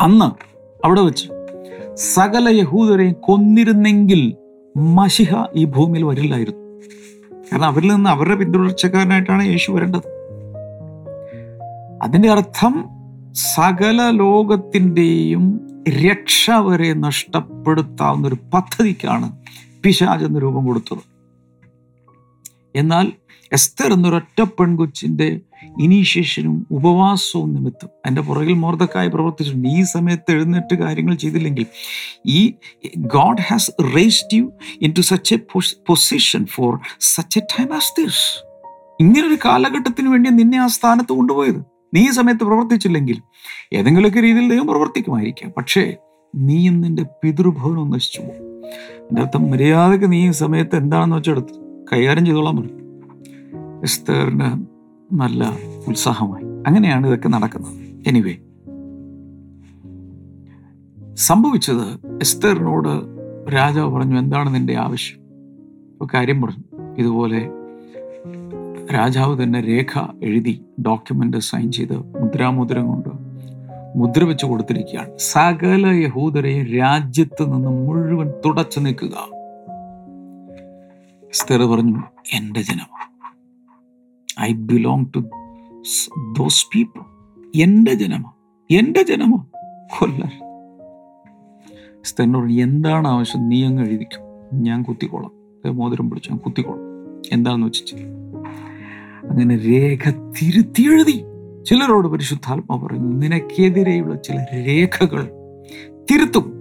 അന്ന് 0.00 0.56
അവിടെ 0.86 1.00
വെച്ച് 1.00 1.28
സകല 1.94 2.48
യഹൂദരെയും 2.48 3.12
കൊന്നിരുന്നെങ്കിൽ 3.12 4.36
മഷിഹ 4.76 5.34
ഈ 5.54 5.64
ഭൂമിയിൽ 5.64 6.04
വരില്ലായിരുന്നു. 6.04 6.82
കാരണം 7.38 7.64
അവരിൽ 7.64 7.92
നിന്ന് 7.92 8.10
അവരുടെ 8.10 8.34
പിന്തുടർച്ചക്കാരനായിട്ടാണ് 8.34 9.42
യേശു 9.42 9.72
വരേണ്ടത്. 9.72 10.02
അതിന്റെ 12.02 12.30
അർത്ഥം 12.30 12.84
സകല 13.32 14.10
ലോകത്തിന്റെയും 14.10 15.60
രക്ഷ 15.88 16.50
വരെ 16.50 16.92
നഷ്ടപ്പെടുത്താവുന്ന 16.92 18.28
ഒരു 18.28 18.36
പദ്ധതിക്കാണ് 18.54 19.38
പിശാജ് 19.82 20.24
എന്ന 20.24 20.38
രൂപം 20.38 20.66
കൊടുത്തത്. 20.66 20.98
എന്നാൽ 22.74 23.12
എസ്തർ 23.52 23.92
എന്നൊരൊറ്റ 23.92 24.42
പെൺകൊച്ചിന്റെ 24.42 25.40
ഇനീഷ്യേഷനും 25.80 26.66
ഉപവാസവും 26.70 27.54
നിമിത്തം. 27.54 27.88
എന്റെ 28.06 28.22
പുറകിൽ 28.22 28.52
മോർദക്കായി 28.52 29.08
പ്രവർത്തിച്ചിട്ടുണ്ട്. 29.08 29.68
ഈ 29.68 29.82
സമയത്ത് 29.82 30.32
എഴുന്നേറ്റ് 30.32 30.74
കാര്യങ്ങൾ 30.74 31.14
ചെയ്തില്ലെങ്കിൽ 31.14 31.66
ഈ 32.26 32.54
God 32.96 33.40
has 33.40 33.70
raised 33.96 34.36
you 34.36 34.52
into 34.98 35.00
such 35.00 35.34
a 35.34 35.38
position 35.88 36.46
for 36.46 36.78
such 37.00 37.38
a 37.38 37.42
time 37.42 37.74
as 37.74 38.00
this 38.00 38.46
ഇങ്ങനൊരു 39.00 39.38
കാലഘട്ടത്തിന് 39.44 40.08
വേണ്ടി 40.08 40.30
നിന്നെ 40.30 40.58
ആ 40.58 40.66
സ്ഥാനത്ത് 40.66 41.12
കൊണ്ടുപോയത്. 41.12 41.60
നീ 41.94 42.08
ഈ 42.08 42.10
സമയത്ത് 42.10 42.44
പ്രവർത്തിച്ചില്ലെങ്കിൽ 42.44 43.22
ഏതെങ്കിലുമൊക്കെ 43.72 44.20
രീതിയിൽ 44.20 44.50
ദൈവം 44.50 44.66
പ്രവർത്തിക്കുമായിരിക്കാം. 44.66 45.52
പക്ഷേ 45.56 45.96
നീയും 46.34 46.80
നിന്റെ 46.80 47.02
പിതൃഭവനവും 47.02 47.90
നശിച്ചു 47.90 48.20
പോകും 48.20 48.46
എന്റെ 48.94 49.22
അർത്ഥം 49.22 49.50
മര്യാദയ്ക്ക് 49.50 50.12
നീ 50.12 50.28
ഈ 50.28 50.30
സമയത്ത് 50.30 50.76
എന്താണെന്ന് 50.76 51.16
വെച്ചെടുത്ത് 51.16 51.54
കൈകാര്യം 51.92 52.26
ചെയ്തോളാൻ 52.26 52.85
എസ്തേറിന് 53.82 54.66
നല്ല 55.14 55.52
ഉത്സാഹമായി. 55.88 56.44
അങ്ങനെയാണ് 56.66 57.06
ഇതൊക്കെ 57.06 57.28
നടക്കുന്നത്. 57.28 57.72
എനിവേ 58.06 58.34
സംഭവിച്ചത് 61.14 62.06
എസ്തേറിനോട് 62.20 63.16
രാജാവ് 63.54 63.94
പറഞ്ഞു 63.94 64.18
എന്താണ് 64.18 64.54
നിന്റെ 64.54 64.76
ആവശ്യം? 64.76 65.18
ഇപ്പോൾ 65.92 66.08
കാര്യം 66.14 66.42
പറഞ്ഞു. 66.42 66.64
ഇതുപോലെ 66.98 67.48
രാജാവ് 68.94 69.42
തന്നെ 69.42 69.60
രേഖ 69.60 70.06
എഴുതി 70.22 70.64
ഡോക്യുമെന്റ് 70.86 71.36
സൈൻ 71.36 71.72
ചെയ്ത് 71.72 71.96
മുദ്രാമുദ്രം 71.96 72.86
കൊണ്ട് 72.86 73.08
മുദ്ര 73.96 74.24
വെച്ച് 74.24 74.46
കൊടുത്തിരിക്കുകയാണ്. 74.46 75.10
സകല 75.18 75.86
യഹൂദരെയും 75.86 76.66
രാജ്യത്ത് 76.66 77.54
നിന്ന് 77.54 77.68
മുഴുവൻ 77.68 78.32
തുടച്ചു 78.44 78.80
നിൽക്കുക 78.80 79.36
എസ്തേർ 81.24 81.62
പറഞ്ഞു 81.62 82.02
എന്റെ 82.32 82.62
ജനം 82.62 83.15
I 84.40 84.52
belong 84.52 85.04
to 85.16 85.18
those 86.38 86.66
people 86.74 87.00
എന്റെ 87.56 87.94
ജനമോ? 87.94 88.34
എന്റെ 88.70 89.02
ജനമോ? 89.02 89.46
കൊല്ല 89.98 90.32
സ്ഥലോട് 92.04 92.52
എന്താണ് 92.52 93.08
ആവശ്യം? 93.08 93.48
നീ 93.48 93.64
അങ്ങ് 93.64 93.86
എഴുതിക്കും. 93.86 94.20
ഞാൻ 94.62 94.82
കുത്തിക്കോളാം. 94.82 95.32
മോതിരം 95.76 96.10
പിടിച്ചു 96.10 96.30
ഞാൻ 96.30 96.38
കുത്തിക്കോളാം. 96.38 96.80
എന്താണെന്ന് 97.32 97.66
വെച്ചു 97.66 97.96
അങ്ങനെ 99.30 99.56
രേഖ 99.56 100.10
തിരുത്തി 100.10 100.82
എഴുതി. 100.82 101.24
ചിലരോട് 101.66 102.08
പരിശുദ്ധാത്മ 102.08 102.86
പറയുന്നു 102.86 103.16
നിനക്കെതിരെയുള്ള 103.16 104.14
ചില 104.14 104.46
രേഖകൾ 104.54 105.30
തിരുത്തും. 106.10 106.60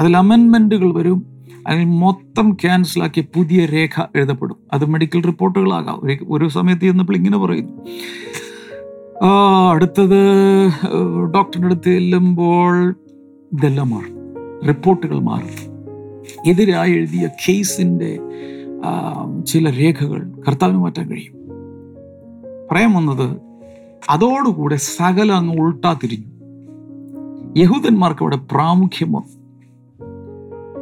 അതിൽ 0.00 0.16
അമെൻമെന്റുകൾ 0.16 0.94
വരും. 0.94 1.35
അതിൽ 1.66 1.84
മൊത്തം 1.84 2.52
ക്യാൻസലാക്കിയ 2.52 3.22
പുതിയ 3.36 3.66
രേഖ 3.66 4.02
എഴുതപ്പെടും. 4.16 4.56
അത് 4.72 4.84
മെഡിക്കൽ 4.84 5.22
റിപ്പോർട്ടുകളാകാം. 5.22 6.00
ഒരു- 6.04 6.26
സമയത്ത് 6.48 6.82
ചെന്നപ്പോൾ 6.82 7.16
ഇങ്ങനെ 7.16 7.38
പറയുന്നു. 7.38 7.72
അടുത്തത് 9.70 10.24
ഡോക്ടറിന്റെ 11.34 11.66
അടുത്ത് 11.66 11.82
ചെല്ലുമ്പോൾ 11.82 12.90
ഇതെല്ലാം 13.52 13.90
മാറും. 13.90 14.16
റിപ്പോർട്ടുകൾ 14.66 15.20
മാറും. 15.20 15.66
എതിരായി 16.50 16.92
എഴുതിയ 16.92 17.28
കേസിന്റെ 17.48 18.18
ചില 19.46 19.70
രേഖകൾ 19.70 20.42
കർത്താവിന് 20.48 20.78
മാറ്റാൻ 20.78 21.10
കഴിയും. 21.10 21.34
പറയാൻ 22.72 22.92
വന്നത് 22.92 23.36
അതോടുകൂടെ 24.10 24.76
സകല 24.76 25.32
അങ്ങ് 25.32 25.56
ഉൾട്ടാ 25.56 25.92
യഹൂദന്മാർക്ക് 27.56 28.22
അവിടെ 28.22 28.36
പ്രാമുഖ്യം 28.36 29.12
വന്നു 29.12 29.35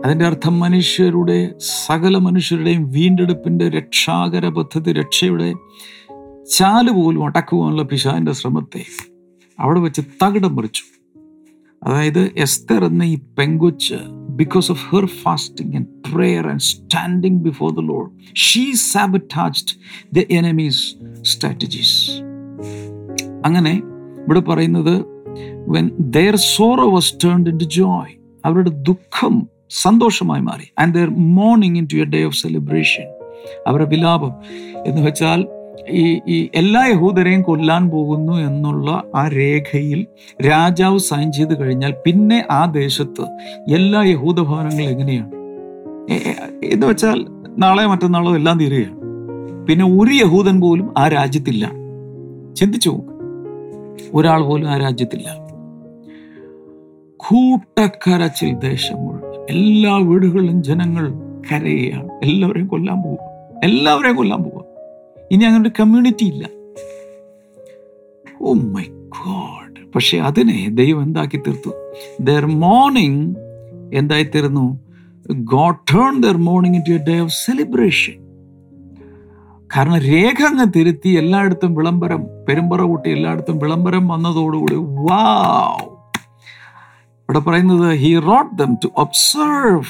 അതിന്റെ 0.04 0.24
അർത്ഥം 0.24 0.60
മനുഷ്യരുടെ 0.60 1.54
സകല 1.86 2.18
മനുഷ്യരുടെയും 2.18 2.90
വീണ്ടെടുപ്പിന്റെ 2.90 3.68
രക്ഷാകര 3.68 4.48
പദ്ധതി 4.48 4.92
രക്ഷയുടെ 4.92 5.54
ചാൽ 6.56 6.92
പോലും 6.92 7.24
അടക്കുവാനുള്ള 7.24 7.82
പിശാന്റെ 7.82 8.32
ശ്രമത്തെ 8.32 8.84
അവിടെ 9.60 9.80
വെച്ച് 9.80 10.00
തകിടം 10.00 10.56
മറിച്ചു. 10.56 10.82
അതായത് 11.82 12.32
എസ്തർ 12.36 12.84
എന്ന 12.84 13.02
ഈ 13.02 13.18
പെങ്കൊച്ച് 13.38 13.94
because 14.30 14.70
of 14.70 14.94
her 14.94 15.06
fasting 15.06 15.76
and 15.76 15.86
prayer 16.12 16.48
and 16.48 16.60
standing 16.60 17.38
before 17.38 17.72
the 17.72 17.78
Lord 17.78 18.10
she 18.36 18.72
sabotaged 18.72 19.78
the 20.18 20.24
enemies 20.30 20.94
strategies 21.22 22.10
അങ്ങനെ 23.46 23.82
ഇവിടെ 24.24 24.40
പറയുന്നത് 24.40 25.04
when 25.68 25.90
their 26.00 26.36
sorrow 26.36 26.90
was 26.90 27.14
turned 27.24 27.50
into 27.58 27.64
joy 27.64 28.14
അവരുടെ 28.44 28.70
ദുഃഖം 28.70 29.53
സന്തോഷമായി 29.82 30.40
മാറി. 30.40 30.72
And 30.78 30.94
their 30.94 31.08
mourning 31.08 31.78
into 31.92 31.96
a 31.96 32.04
day 32.04 32.24
of 32.24 32.36
celebration 32.42 33.06
അവരുടെ 33.66 33.88
വിലാപം 33.88 34.32
എന്ന് 34.86 35.02
വെച്ചാൽ 35.02 35.46
ഈ 35.90 36.20
ഈ 36.28 36.48
എല്ലാ 36.54 36.84
യഹൂദരെയും 36.86 37.42
കൊല്ലാൻ 37.42 37.88
പോകുന്നു 37.90 38.32
എന്നുള്ള 38.32 39.02
ആ 39.14 39.28
രേഖയിൽ 39.28 40.06
രാജാവ് 40.42 40.98
സൈൻ 40.98 41.32
ചെയ്ത് 41.32 41.60
കഴിഞ്ഞാൽ 41.60 41.94
പിന്നെ 42.06 42.46
ആ 42.50 42.64
ദേശത്ത് 42.64 43.24
എല്ലാ 43.74 44.02
യഹൂദ 44.02 44.40
ഭവനങ്ങളും 44.40 44.88
എങ്ങനെയാണ്? 44.88 45.32
എന്ന് 46.64 46.86
വെച്ചാൽ 46.86 47.26
നാളെ 47.58 47.86
മറ്റന്നാളോ 47.86 48.36
എല്ലാം 48.36 48.58
തീരുകയാണ്. 48.58 48.98
പിന്നെ 49.66 49.84
ഒരു 49.86 50.14
യഹൂദൻ 50.14 50.60
പോലും 50.60 50.94
ആ 50.98 51.08
രാജ്യത്തില്ല. 51.08 51.66
ചിന്തിച്ചു 52.54 53.02
ഒരാൾ 54.14 54.42
പോലും 54.42 54.68
ആ 54.68 54.76
രാജ്യത്തില്ല. 54.76 55.28
കൂട്ടക്കരച്ചിൽ 57.16 58.54
ദേശം 58.54 58.96
മുഴുവൻ. 58.96 59.23
എല്ലാ 59.50 59.96
വീടുകളിലും 59.96 60.62
ജനങ്ങൾ 60.62 61.12
കരയുകയാണ് 61.52 62.08
എല്ലാവരെയും 62.22 62.66
കൊല്ലാൻ 62.66 63.02
പോവുക. 63.02 63.18
എല്ലാവരെയും 63.64 64.16
കൊല്ലാൻ 64.16 64.42
പോവുക. 64.42 64.64
ഇനി 65.32 65.44
അങ്ങനെ 65.44 65.70
കമ്മ്യൂണിറ്റി 65.80 66.24
ഇല്ല. 66.24 66.48
ഓ 68.42 68.52
മൈ 68.52 68.82
ഗോഡ് 68.84 69.92
പക്ഷെ 69.94 70.18
അതിനെ 70.18 70.68
ദൈവം 70.70 71.02
എന്താക്കി 71.02 71.36
തീർത്തു? 71.36 71.70
ദർ 72.20 72.46
മോർണിംഗ് 72.46 73.36
എന്തായി 73.94 74.22
തീർന്നു 74.22 74.80
God 75.30 75.94
turned 75.94 76.20
their 76.20 76.36
mourning 76.36 76.76
into 76.98 77.04
day 77.10 77.20
of 77.20 77.32
celebration 77.32 78.12
കാരണം 79.76 79.98
രേഖ 79.98 80.42
അങ്ങ് 80.42 80.72
തിരുത്തി 80.76 81.08
എല്ലായിടത്തും 81.08 81.74
വിളംബരം 81.74 82.26
പെരുമ്പറ 82.48 82.82
കൂട്ടി 82.82 83.10
എല്ലായിടത്തും 83.10 83.58
വിളംബരം 83.58 84.08
വന്നതോടുകൂടി 84.08 84.74
വാവ് 84.74 85.93
ഇവിടെ 87.28 87.38
പറയുന്നത് 87.38 87.96
he 87.96 88.18
wrote 88.18 88.56
them 88.56 88.74
to 88.74 88.88
observe 88.96 89.84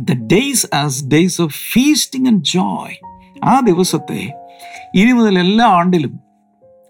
the 0.00 0.12
days 0.26 0.66
as 0.74 1.06
days 1.06 1.42
of 1.42 1.54
feasting 1.72 2.28
and 2.28 2.44
joy 2.44 2.94
ആ 3.44 3.60
ദിവസത്തെ 3.60 4.20
ഇനി 4.94 5.12
മുതൽ 5.12 5.38
എല്ലാ 5.38 5.66
ആണ്ടിലും 5.66 6.20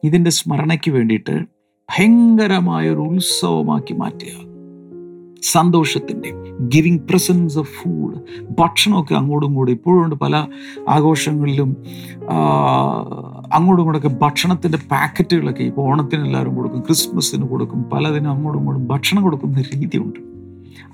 ഇതിന്റെ 0.05 0.31
സ്മരണയ്ക്ക് 0.31 0.91
വേണ്ടിയിട്ട് 0.91 1.35
ഭയങ്കരമായ 1.88 2.91
ഒരു 2.91 3.00
ഉത്സവമാക്കി 3.00 3.93
മാറ്റുക. 3.93 4.37
സന്തോഷത്തിന്റെ 5.43 6.31
ഗിവിങ് 6.69 6.99
പ്രസൻസ് 6.99 7.59
ഓഫ് 7.59 7.69
ഫുഡ് 7.69 8.16
ഭക്ഷണമൊക്കെ 8.59 9.14
അങ്ങോട്ടും 9.14 9.49
ഇങ്ങോട്ടും 9.49 9.73
ഇപ്പോഴും 9.73 10.04
ഉണ്ട് 10.04 10.14
പല 10.14 10.49
ആഘോഷങ്ങളിലും 10.88 11.76
അങ്ങോട്ടും 13.52 13.83
ഇങ്ങോട്ടൊക്കെ 13.83 14.09
ഭക്ഷണത്തിന്റെ 14.09 14.78
പാക്കറ്റുകളൊക്കെ 14.90 15.62
ഇപ്പോൾ 15.62 15.83
ഓണത്തിന് 15.83 16.25
എല്ലാവരും 16.25 16.57
കൊടുക്കും 16.57 16.81
ക്രിസ്മസിന് 16.81 17.49
കൊടുക്കും 17.49 17.83
പലതിനും 17.83 18.31
അങ്ങോട്ടും 18.31 18.61
ഇങ്ങോട്ടും 18.61 18.87
ഭക്ഷണം 18.87 19.23
കൊടുക്കുന്ന 19.23 19.62
രീതിയുണ്ട്. 19.62 20.21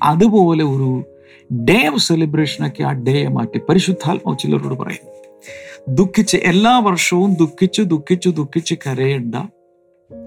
അതുപോലെ 0.03 0.65
ഒരു 0.65 1.05
ഡേ 1.55 1.89
ഓഫ് 1.89 2.03
സെലിബ്രേഷനൊക്കെ 2.03 2.83
ആ 2.83 2.93
ഡേയെ 2.93 3.29
മാറ്റി 3.29 3.61
പരിശുദ്ധാത്മാവ് 3.69 4.39
ചിലരോട് 4.39 4.75
പറയും 4.75 5.19
ദുഃഖിച്ച് 5.95 6.37
എല്ലാ 6.37 6.79
വർഷവും 6.79 7.35
ദുഃഖിച്ച് 7.35 7.83
ദുഃഖിച്ച് 7.83 8.29
ദുഃഖിച്ച് 8.29 8.75
കരയേണ്ട 8.87 9.35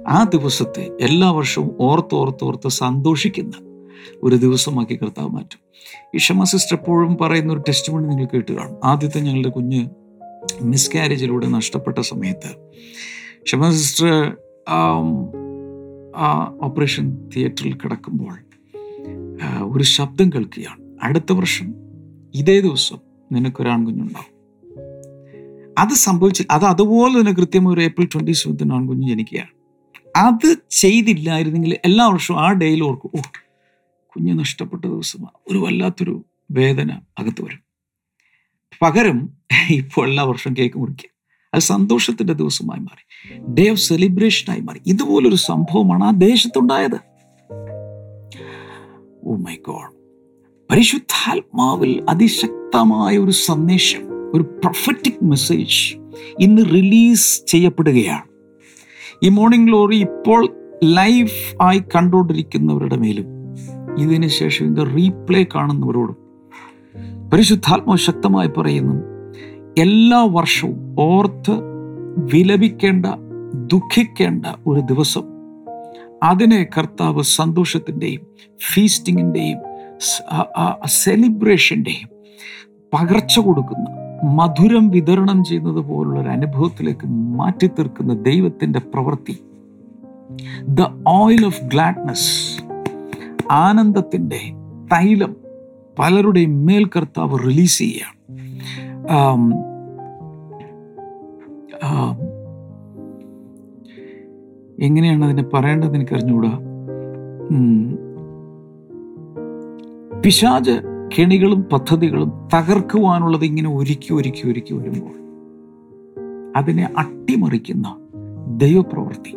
ആ 0.08 0.24
ദിവസത്തെ 0.24 0.90
എല്ലാ 1.02 1.32
വർഷവും 1.32 1.72
ഓർത്ത് 1.80 2.16
ഓർത്ത് 2.16 2.44
ഓർത്ത് 2.44 2.68
സന്തോഷിക്കുന്ന 2.68 3.71
ഒരു 4.24 4.36
ദിവസമാക്കി 4.36 4.96
കർത്താവ് 4.96 5.30
മാറ്റും. 5.30 5.60
ഈ 6.16 6.18
ക്ഷമ 6.18 6.44
സിസ്റ്റർ 6.44 6.78
എപ്പോഴും 6.78 7.18
പറയുന്ന 7.22 7.54
ഒരു 7.54 7.64
ടെസ്റ്റ് 7.68 7.94
മണി 7.94 8.08
നിങ്ങൾ 8.08 8.28
കേട്ട് 8.34 8.52
കാണും. 8.52 8.78
ആദ്യത്തെ 8.84 9.20
ഞങ്ങളുടെ 9.20 9.50
കുഞ്ഞ് 9.50 9.88
മിസ്കാരേജിലൂടെ 10.62 11.48
നഷ്ടപ്പെട്ട 11.48 12.00
സമയത്ത് 12.00 12.50
ഷമ 13.48 13.70
സിസ്റ്റർ 13.72 14.38
ആ 16.16 16.54
ഓപ്പറേഷൻ 16.62 17.30
തിയേറ്ററിൽ 17.36 17.74
കിടക്കുമ്പോൾ 17.74 18.36
ഒരു 19.64 19.84
ശബ്ദം 19.84 20.30
കേൾക്കുകയാണ്. 20.30 20.82
അടുത്ത 21.04 21.32
വർഷം 21.32 21.74
ഇതേ 22.36 22.60
ദിവസം 22.60 22.98
നിനക്കൊരു 23.32 23.70
ആൺകുഞ്ഞുണ്ടാവും. 23.70 24.32
അത് 25.78 25.90
സംഭവിച്ചു 25.90 26.44
അത് 26.52 26.66
അതുപോലെ 26.66 27.20
തന്നെ 27.20 27.34
കൃത്യം 27.34 27.68
ഒരു 27.68 27.82
ഏപ്രിൽ 27.82 28.06
ട്വന്റി 28.06 28.32
സെവൻത്തിന് 28.32 28.74
ആൺകുഞ്ഞ് 28.74 29.10
ജനിക്കുകയാണ്. 29.10 29.50
അത് 30.18 30.56
ചെയ്തില്ലായിരുന്നെങ്കിൽ 30.70 31.78
എല്ലാ 31.86 32.08
വർഷവും 32.08 32.40
ആ 32.40 32.52
ഡേയിൽ 32.52 32.84
ഓർക്കും 32.84 33.12
ഓ 33.16 33.22
കുഞ്ഞ് 34.16 34.40
നഷ്ടപ്പെട്ട 34.40 34.86
ദിവസമാണ് 34.86 35.52
ഒരു 35.52 35.58
വല്ലാത്തൊരു 35.58 36.26
വേദന 36.52 36.92
അകത്ത് 37.20 37.46
വരും. 37.46 37.60
പകരം 38.82 39.30
ഇപ്പോൾ 39.70 40.10
എല്ലാ 40.10 40.24
വർഷം 40.24 40.56
കേക്ക് 40.60 40.80
മുറിക്കുക. 40.80 41.10
അത് 41.54 41.62
സന്തോഷത്തിന്റെ 41.62 42.34
ദിവസമായി 42.34 42.80
മാറി. 42.80 43.40
ഡേ 43.54 43.70
ഓഫ് 43.70 43.80
സെലിബ്രേഷനായി 43.80 44.60
മാറി. 44.60 44.82
ഇതുപോലൊരു 44.88 45.36
സംഭവമാണ് 45.36 46.04
ആ 46.04 46.12
ദേശത്തുണ്ടായത്. 46.12 47.00
ഓ 49.24 49.36
മൈ 49.36 49.56
ഗോഡ് 49.56 49.92
പരിശുദ്ധാത്മാവിൽ 50.72 52.06
അതിശക്തമായ 52.10 53.18
ഒരു 53.18 53.32
സന്ദേശം 53.32 54.32
ഒരു 54.36 54.44
പ്രൊഫറ്റിക് 54.44 55.26
മെസ്സേജ് 55.26 55.96
ഇന്ന് 56.40 56.66
റിലീസ് 56.66 57.42
ചെയ്യപ്പെടുകയാണ്. 57.48 58.24
ഈ 59.24 59.30
മോർണിംഗ് 59.30 59.68
ഗ്ലോറി 59.68 59.96
ഇപ്പോൾ 59.96 60.56
ലൈഫ് 60.84 61.56
ആയി 61.62 61.80
കണ്ടുകൊണ്ടിരിക്കുന്നവരുടെ 61.80 62.98
മേലും 62.98 63.41
ഇതിന് 63.98 64.28
ശേഷം 64.28 64.66
ഇതിന്റെ 64.66 64.84
റീപ്ലേ 64.84 65.46
കാണുന്നവരോടും 65.56 66.18
പരിശുദ്ധാത്മാവ് 67.34 67.98
ശക്തമായി 67.98 68.48
പറയുന്നു 68.48 68.96
എല്ലാ 69.78 70.24
വർഷവും 70.24 70.96
ഓർത്ത് 71.00 71.52
വിലപിക്കേണ്ട 72.18 73.06
ദുഃഖിക്കേണ്ട 73.54 74.46
ഒരു 74.68 74.80
ദിവസം. 74.80 75.24
അതിനെ 76.24 76.68
കർത്താവ് 76.78 77.24
സന്തോഷത്തിന്റെയും 77.24 78.22
ഫീസ്റ്റിങ്ങിന്റെയും 78.74 79.58
സെലിബ്രേഷന്റെയും 80.86 82.10
പകർച്ച 82.94 83.40
കൊടുക്കുന്ന 83.40 83.90
മധുരം 84.24 84.90
വിതരണം 84.90 85.44
ചെയ്യുന്നത് 85.44 85.76
പോലുള്ള 85.76 86.20
ഒരു 86.20 86.30
അനുഭവത്തിലേക്ക് 86.30 87.08
മാറ്റി 87.08 87.68
തീർക്കുന്ന 87.68 88.14
ദൈവത്തിന്റെ 88.14 88.80
പ്രവൃത്തി. 88.80 89.40
ദ 90.68 90.82
ഓയിൽ 91.08 91.46
ഓഫ് 91.46 91.62
ഗ്ലാഡ്നസ് 91.62 92.61
ആനന്ദത്തിന്റെ 93.52 94.54
തൈലം 94.94 95.36
പലരുടെയും 96.00 96.66
മേൽ 96.66 96.86
കർത്താവ് 96.86 97.40
റിലീസ് 97.40 97.80
ചെയ്യുകയാണ് 97.80 98.18
എങ്ങനെയാണ് 104.80 105.26
അതിനെ 105.26 105.44
പറയേണ്ടത് 105.44 105.96
എനിക്ക് 105.96 106.12
അറിഞ്ഞുകൂടാ 106.12 106.52
ഉം. 107.50 107.98
കെണികളും 111.18 111.64
പദ്ധതികളും 111.64 112.50
തകർക്കുവാനുള്ളത് 112.56 113.44
ഇങ്ങനെ 113.44 113.70
ഒരുക്കി 113.70 114.14
ഒരുക്കി 114.14 114.48
ഒരുക്കി 114.48 114.74
വരുമ്പോൾ 114.74 115.16
അതിനെ 116.56 116.90
അട്ടിമറിക്കുന്ന 116.98 117.98
ദൈവപ്രവൃത്തി 118.58 119.36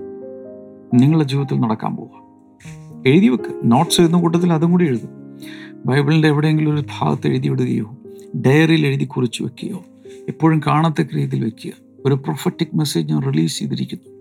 നിങ്ങളുടെ 0.94 1.24
ജീവിതത്തിൽ 1.24 1.60
നടക്കാൻ 1.60 1.96
പോവുക 1.96 2.23
എഴുതി 3.06 3.28
വെക്ക്. 3.28 3.60
നോട്ട്സ് 3.64 4.00
എഴുതുന്ന 4.00 4.20
കൂട്ടത്തിൽ 4.20 4.52
അതും 4.52 4.70
കൂടി 4.70 4.86
എഴുതും. 4.86 5.08
ബൈബിളിന്റെ 5.86 6.28
എവിടെയെങ്കിലും 6.28 6.74
ഒരു 6.74 6.84
ഭാഗത്ത് 7.00 7.26
എഴുതി 7.26 7.48
വിടുകയോ 7.48 7.96
ഡയറിയിൽ 8.46 8.86
എഴുതി 8.86 9.04
കുറിച്ച് 9.04 9.42
വെക്കുകയോ 9.42 9.84
എപ്പോഴും 10.28 10.60
കാണത്തക്ക 10.66 11.08
രീതിയിൽ 11.14 11.44
വെക്കുക. 11.44 11.72
ഒരു 12.06 12.14
പ്രൊഫറ്റിക് 12.14 12.76
മെസ്സേജ് 12.76 13.08
ഞാൻ 13.08 13.22
റിലീസ് 13.22 13.58
ചെയ്തിരിക്കുന്നു. 13.58 14.14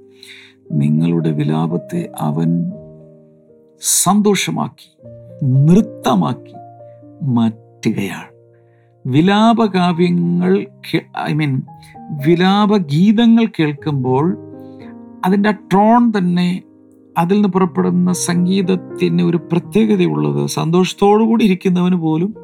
നിങ്ങളുടെ 0.72 1.32
വിലാപത്തെ 1.32 2.10
അവൻ 2.20 2.72
സന്തോഷമാക്കി 3.82 4.92
നൃത്തമാക്കി 5.46 6.54
മാറ്റുകയാണ്. 7.24 8.34
വിലാപകാവ്യങ്ങൾ 9.06 10.66
ഐ 11.30 11.34
മീൻ 11.34 11.62
വിലാപഗീതങ്ങൾ 12.28 13.46
കേൾക്കുമ്പോൾ 13.46 14.38
അതിന്റെ 15.26 15.50
ആ 15.50 15.52
ട്രോൺ 15.52 16.12
തന്നെ 16.18 16.62
അതിൽ 17.18 17.34
നിന്ന് 17.34 17.50
പുറപ്പെടുന്ന 17.50 18.14
സംഗീതത്തിന് 18.14 19.24
ഒരു 19.24 19.38
പ്രത്യേകതയുള്ളത് 19.38 20.48
സന്തോഷത്തോടു 20.48 21.24
കൂടി 21.24 21.46
ഇരിക്കുന്നവന് 21.46 21.96
പോലും 21.96 22.36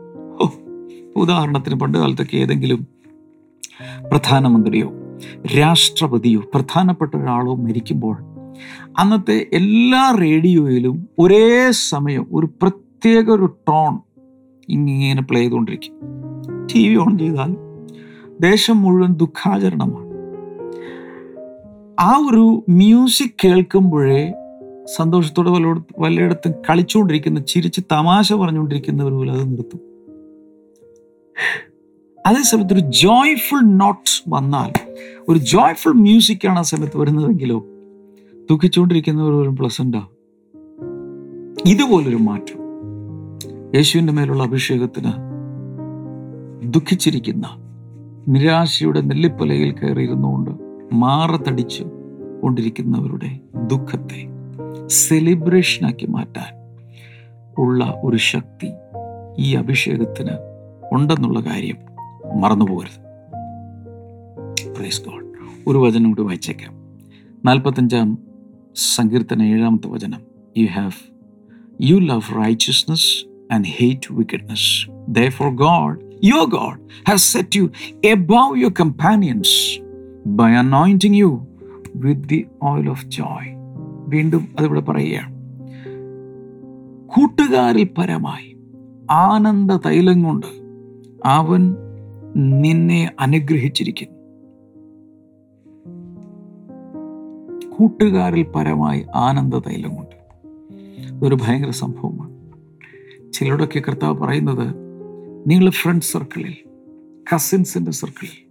ഉദാഹരണത്തിന് 1.16 1.76
പണ്ട് 1.76 1.98
കാലത്തൊക്കെ 1.98 2.38
ഏതെങ്കിലും 2.38 2.88
പ്രധാനമന്ത്രിയോ 4.12 4.92
രാഷ്ട്രപതിയോ 5.58 6.42
പ്രധാനപ്പെട്ട 6.54 7.16
ഒരാളോ 7.16 7.56
മരിക്കുമ്പോൾ 7.56 8.18
അന്നത്തെ 9.00 9.48
എല്ലാ 9.54 10.16
റേഡിയോയിലും 10.20 11.08
ഒരേ 11.20 11.72
സമയം 11.72 12.28
ഒരു 12.32 12.50
പ്രത്യേക 12.62 13.30
ഒരു 13.30 13.46
ടോൺ 13.46 14.00
ഇങ്ങനെ 14.70 15.22
പ്ലേ 15.22 15.42
ചെയ്തുകൊണ്ടിരിക്കും. 15.42 15.94
ടി 16.66 16.88
വി 16.88 16.96
ഓൺ 16.96 17.18
ചെയ്താൽ 17.18 17.56
ദേശം 18.42 18.82
മുഴുവൻ 18.82 19.14
ദുഃഖാചരണമാണ്. 19.14 20.10
ആ 22.00 22.28
ഒരു 22.32 22.64
മ്യൂസിക് 22.70 23.32
കേൾക്കുമ്പോഴേ 23.46 24.34
സന്തോഷത്തോടെ 24.96 25.50
വല്ല 25.50 25.86
വല്ലയിടത്തും 26.00 26.52
കളിച്ചുകൊണ്ടിരിക്കുന്ന 26.70 27.40
ചിരിച്ച് 27.40 27.82
തമാശ 27.92 28.34
പറഞ്ഞുകൊണ്ടിരിക്കുന്നവർ 28.34 29.12
പോലും 29.12 29.34
അത് 29.34 29.52
നിർത്തും. 29.52 29.80
അതേ 32.28 32.44
സമയത്ത് 32.44 32.74
ഒരു 32.74 32.80
ജോയ്ഫുൾ 32.80 33.60
നോട്ട് 33.60 34.24
വന്നാൽ 34.30 34.72
ഒരു 35.30 35.40
ജോയ്ഫുൾ 35.40 35.92
മ്യൂസിക്കാണ് 35.92 36.60
ആ 36.60 36.62
സമയത്ത് 36.62 36.98
വരുന്നതെങ്കിലോ 36.98 37.66
ദുഃഖിച്ചുകൊണ്ടിരിക്കുന്നവർ 38.52 39.32
ഒരു 39.32 39.50
പ്ലസന്റാ 39.50 40.08
ഇതുപോലൊരു 41.66 42.16
മാറ്റം. 42.16 42.60
യേശുവിന്റെ 43.76 44.14
മേലുള്ള 44.14 44.44
അഭിഷേകത്തിന് 44.44 45.12
ദുഃഖിച്ചിരിക്കുന്ന 46.74 47.48
നിരാശയുടെ 48.28 49.02
നെല്ലിപ്പലയിൽ 49.02 49.72
കയറിയിരുന്നുകൊണ്ട് 49.72 50.52
മാറത്തടിച്ച് 50.94 51.84
കൊണ്ടിരിക്കുന്നവരുടെ 52.42 53.40
ദുഃഖത്തെ 53.68 54.39
സെലിബ്രേഷനാക്കി 54.90 56.06
മാറ്റാൻ 56.06 56.52
ഉള്ള 57.58 57.84
ഒരു 58.04 58.18
ശക്തി 58.18 58.70
ഈ 59.38 59.56
അഭിഷേകത്തിന് 59.56 60.36
ഉണ്ടെന്നുള്ള 60.92 61.40
കാര്യം 61.40 61.78
മറന്നുപോകരുത് 62.40 62.98
പ്രൈസ് 64.76 65.02
ഗോഡ് 65.06 65.26
ഒരു 65.68 65.78
വചനം 65.78 66.10
കൂടി 66.12 66.22
വായിച്ചേക്കാം 66.22 66.74
നാൽപ്പത്തഞ്ചാം 67.46 68.10
സങ്കീർത്തന 68.96 69.44
ഏഴാമത്തെ 69.44 69.90
വചനം 69.90 70.22
you 70.58 70.68
have 70.68 70.98
You 71.82 72.00
love 72.02 72.30
righteousness 72.32 73.24
and 73.50 73.66
hate 73.66 74.12
wickedness. 74.12 74.86
Therefore, 75.08 75.52
God, 75.52 76.04
your 76.22 76.48
God, 76.48 76.80
has 77.06 77.24
set 77.24 77.56
you 77.56 77.72
above 78.04 78.58
your 78.58 78.72
companions 78.72 79.80
by 80.26 80.50
anointing 80.54 81.14
you 81.14 81.48
with 81.96 82.28
the 82.28 82.48
oil 82.64 82.90
of 82.90 83.08
joy. 83.10 83.59
വീണ്ടും 84.10 84.48
അതിവിടെ 84.60 84.80
പറയുകയാണ്. 84.80 85.40
കൂട്ടുകാരിൽ 87.08 87.90
പരമായി 87.98 88.58
ആനന്ദ 89.12 89.76
തൈലം 89.86 90.24
കൊണ്ട് 90.24 90.46
അവൻ 91.26 91.76
നിന്നെ 92.36 93.12
അനുഗ്രഹിച്ചിരിക്കുന്നു. 93.20 94.20
കൂട്ടുകാരിൽ 97.70 98.46
പരമായി 98.56 99.06
ആനന്ദ 99.16 99.56
തൈലം 99.56 99.96
കൊണ്ട്. 99.96 100.16
അതൊരു 101.14 101.38
ഭയങ്കര 101.42 101.70
സംഭവമാണ്. 101.70 102.40
ചിലരോടൊക്കെ 103.34 103.80
കർത്താവ് 103.80 104.18
പറയുന്നത് 104.18 104.76
നിങ്ങൾ 105.48 105.70
ഫ്രണ്ട് 105.70 106.06
സർക്കിളിൽ 106.06 106.56
കസിൻസിന്റെ 107.36 107.92
സർക്കിളിൽ 107.92 108.49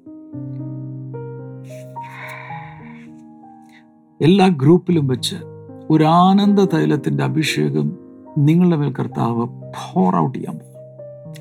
എല്ലാ 4.23 4.47
ഗ്രൂപ്പിലും 4.47 5.09
വെച്ച് 5.09 5.37
ഒരു 5.91 6.05
ആനന്ദ 6.05 6.65
തൈലത്തിന്റെ 6.65 7.25
അഭിഷേകം 7.25 7.99
നിങ്ങളുടെ 8.39 8.77
മേൽ 8.77 8.93
കർത്താവ് 8.93 9.47
ഫോർ 9.73 10.17
ഔട്ട് 10.17 10.39
ചെയ്യാൻ 10.39 10.59
പോകും 10.59 10.79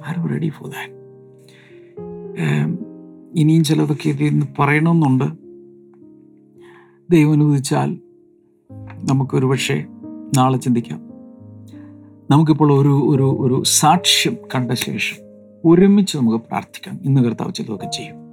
ആരും 0.07 0.29
റെഡി 0.29 0.49
ഫോർ 0.49 0.69
ദാറ്റ് 0.69 0.93
ഇനിയും 3.35 3.63
ചിലതൊക്കെ 3.63 4.09
ഇതിൽ 4.09 4.29
നിന്ന് 4.29 4.45
പറയണമെന്നുണ്ട്. 4.59 5.23
ദൈവം 7.11 7.31
അനുവദിച്ചാൽ 7.31 7.97
നമുക്കൊരു 9.11 9.45
പക്ഷേ 9.45 9.85
നാളെ 10.37 10.57
ചിന്തിക്കാം. 10.57 11.01
നമുക്കിപ്പോൾ 12.31 12.81
ഒരു 12.81 13.15
ഒരു 13.15 13.37
ഒരു 13.39 13.63
സാക്ഷ്യം 13.65 14.37
കണ്ട 14.55 14.71
ശേഷം 14.71 15.17
ഒരുമിച്ച് 15.65 16.17
നമുക്ക് 16.17 16.37
പ്രാർത്ഥിക്കാം. 16.37 16.99
ഇന്ന് 17.03 17.21
കർത്താവ് 17.21 17.53
ചിലതൊക്കെ 17.53 17.85
ചെയ്യും. 17.85 18.26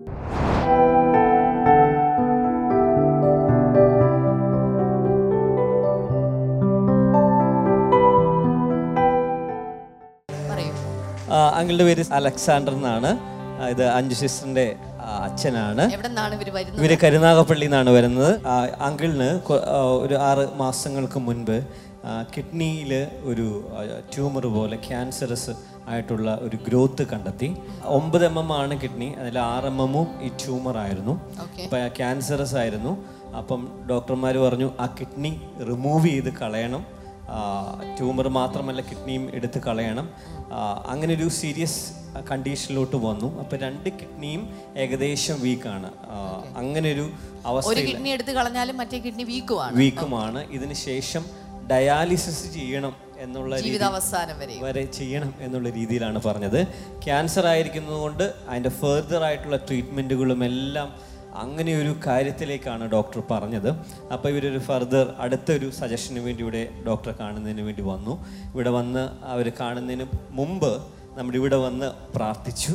അങ്കിളുടെ 11.35 11.85
പേര് 11.85 12.05
അലക്സാണ്ടർ 12.13 12.73
എന്നാണ്. 12.73 13.19
ഇത് 13.69 13.85
അഞ്ചു 13.89 14.15
സിസ്റ്ററിന്റെ 14.15 14.77
അച്ഛനാണ്. 15.01 15.93
ഇവർ 16.81 16.99
കരുനാഗപ്പള്ളി 17.05 17.65
നിന്നാണ് 17.65 17.91
വരുന്നത്. 17.91 18.47
അങ്കിളിന് 18.81 19.53
ഒരു 20.03 20.15
ആറ് 20.15 20.49
മാസങ്ങൾക്ക് 20.57 21.19
മുൻപ് 21.19 21.67
കിഡ്നിയിൽ 22.37 23.07
ഒരു 23.25 23.47
ട്യൂമർ 24.15 24.47
പോലെ 24.47 24.77
ക്യാൻസറസ് 24.89 25.51
ആയിട്ടുള്ള 25.89 26.39
ഒരു 26.43 26.57
ഗ്രോത്ത് 26.69 27.07
കണ്ടെത്തി. 27.07 27.57
ഒമ്പത് 27.85 28.25
എം 28.27 28.39
എം 28.39 28.53
ആണ് 28.53 28.81
കിഡ്നി 28.83 29.15
അതിൽ 29.21 29.39
ആറ് 29.39 29.65
എം 29.65 29.83
എമ്മും 29.83 30.09
ഈ 30.23 30.29
ട്യൂമർ 30.29 30.79
ആയിരുന്നു. 30.79 31.15
ക്യാൻസറസ് 31.89 32.57
ആയിരുന്നു. 32.57 33.05
അപ്പം 33.39 33.69
ഡോക്ടർമാർ 33.91 34.39
പറഞ്ഞു 34.39 34.71
ആ 34.81 34.87
കിഡ്നി 35.01 35.41
റിമൂവ് 35.69 36.07
ചെയ്ത് 36.09 36.33
കളയണം. 36.43 36.87
ട്യൂമർ 37.99 38.29
മാത്രമല്ല 38.29 38.81
കിഡ്നിയും 38.81 39.31
എടുത്ത് 39.35 39.59
കളയണം. 39.59 40.09
അങ്ങനെ 40.87 41.15
ഒരു 41.15 41.29
സീരിയസ് 41.29 41.81
കണ്ടീഷനിലോട്ട് 42.31 42.97
വന്നു. 42.97 43.29
അപ്പോൾ 43.41 43.57
രണ്ട് 43.57 43.89
കിഡ്നിയും 44.01 44.43
ഏകദേശം 44.77 45.41
വീക്കാണ്. 45.41 45.91
അങ്ങനെ 46.57 46.93
ഒരു 46.93 47.07
ഒരു 47.67 47.81
കിഡ്നി 47.87 48.09
എടുത്ത് 48.09 48.33
കളഞ്ഞാലും 48.33 48.77
മറ്റേ 48.77 48.99
കിഡ്നി 48.99 49.25
വീക്കുമാണ്. 49.25 49.77
വീക്കുമാണ് 49.77 50.43
ഇതിന് 50.51 50.73
ശേഷം 50.73 51.25
ഡയാലിസിസ് 51.71 52.55
ചെയ്യണം 52.55 52.95
എന്നുള്ള 53.19 53.61
ജീവിതാവസാനം 53.61 54.39
വരെ. 54.39 54.55
വരെ 54.63 54.85
ചെയ്യണം 54.85 55.35
എന്നുള്ള 55.41 55.69
രീതിയിലാണ് 55.71 56.21
പറഞ്ഞത്. 56.25 56.61
ക്യാൻസർ 57.05 57.47
ആയിരിക്കുന്നതുകൊണ്ട് 57.47 58.35
അതിന്റെ 58.49 58.73
ഫെർദർ 58.81 59.23
ആയിട്ടുള്ള 59.25 59.57
ട്രീറ്റ്മെന്റുകളും 59.57 60.45
എല്ലാം 60.45 61.14
അങ്ങനെ 61.43 61.73
ഒരു 61.83 61.93
കാര്യത്തിലേക്കാണ് 62.07 62.85
ഡോക്ടർ 62.95 63.21
പറഞ്ഞത്. 63.33 63.71
അപ്പോൾ 64.15 64.29
ഇവരൊരു 64.33 64.61
ഫർദർ 64.69 65.07
അടുത്തൊരു 65.25 65.69
സജഷന് 65.81 66.23
വേണ്ടി 66.27 66.43
ഇവിടെ 66.47 66.63
ഡോക്ടറെ 66.89 67.15
കാണുന്നതിന് 67.23 67.63
വേണ്ടി 67.69 67.85
വന്നു. 67.93 68.15
ഇവിടെ 68.55 68.73
വന്ന് 68.79 69.05
അവർ 69.35 69.49
കാണുന്നതിന് 69.61 70.07
മുമ്പ് 70.41 70.73
നമ്മുടെ 71.19 71.39
ഇവിടെ 71.43 71.59
വന്ന് 71.67 71.89
പ്രാർത്ഥിച്ചു. 72.17 72.73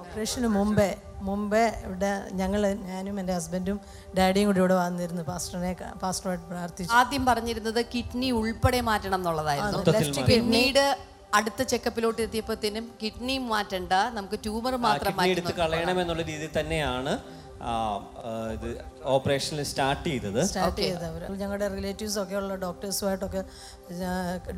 ഓപ്പറേഷന് 0.00 0.48
മുമ്പേ 0.58 0.90
മുമ്പേ 1.26 1.64
ഇവിടെ 1.86 2.10
ഞങ്ങൾ 2.40 2.62
ഞാനും 2.90 3.14
എന്റെ 3.20 3.32
ഹസ്ബൻഡും 3.36 3.78
ഡാഡിയും 4.16 4.46
കൂടി 4.48 4.60
ഇവിടെ 4.62 4.76
വന്നിരുന്നു 4.84 5.22
പാസ്റ്ററിനെ 5.30 5.72
പാസ്റ്ററുമായിട്ട് 6.02 6.46
പ്രാർത്ഥിച്ചു. 6.52 6.92
ആദ്യം 6.98 7.22
പറഞ്ഞിരുന്നത് 7.30 7.80
കിഡ്നി 7.94 8.28
ഉൾപ്പെടെ 8.40 8.80
മാറ്റണം 8.90 9.18
എന്നുള്ളതായിരുന്നു. 9.20 10.24
പിന്നീട് 10.32 10.84
അടുത്ത 11.38 11.62
ചെക്കപ്പിലോട്ട് 11.70 12.20
എത്തിയപ്പോഴത്തേനും 12.26 12.84
കിഡ്നിയും 13.00 13.44
മാറ്റണ്ട 13.54 13.92
നമുക്ക് 14.18 14.38
ട്യൂമർ 14.44 14.74
മാത്രം 14.86 15.16
കളയണം 15.62 15.98
എന്നുള്ള 16.02 16.22
രീതിയിൽ 16.30 16.52
തന്നെയാണ് 16.60 17.14
ഇത് 18.54 18.68
ഓപ്പറേഷനിൽ 19.14 19.62
സ്റ്റാർട്ട് 19.70 20.04
ചെയ്തത്. 20.08 20.40
സ്റ്റാർട്ട് 20.50 20.80
ചെയ്തവർ 20.80 21.22
ഞങ്ങളുടെ 21.42 21.68
റിലേറ്റീവ്സ് 21.76 22.18
ഒക്കെ 22.22 22.36
ഉള്ള 22.40 22.54
ഡോക്ടേഴ്സുമായിട്ടൊക്കെ 22.64 23.42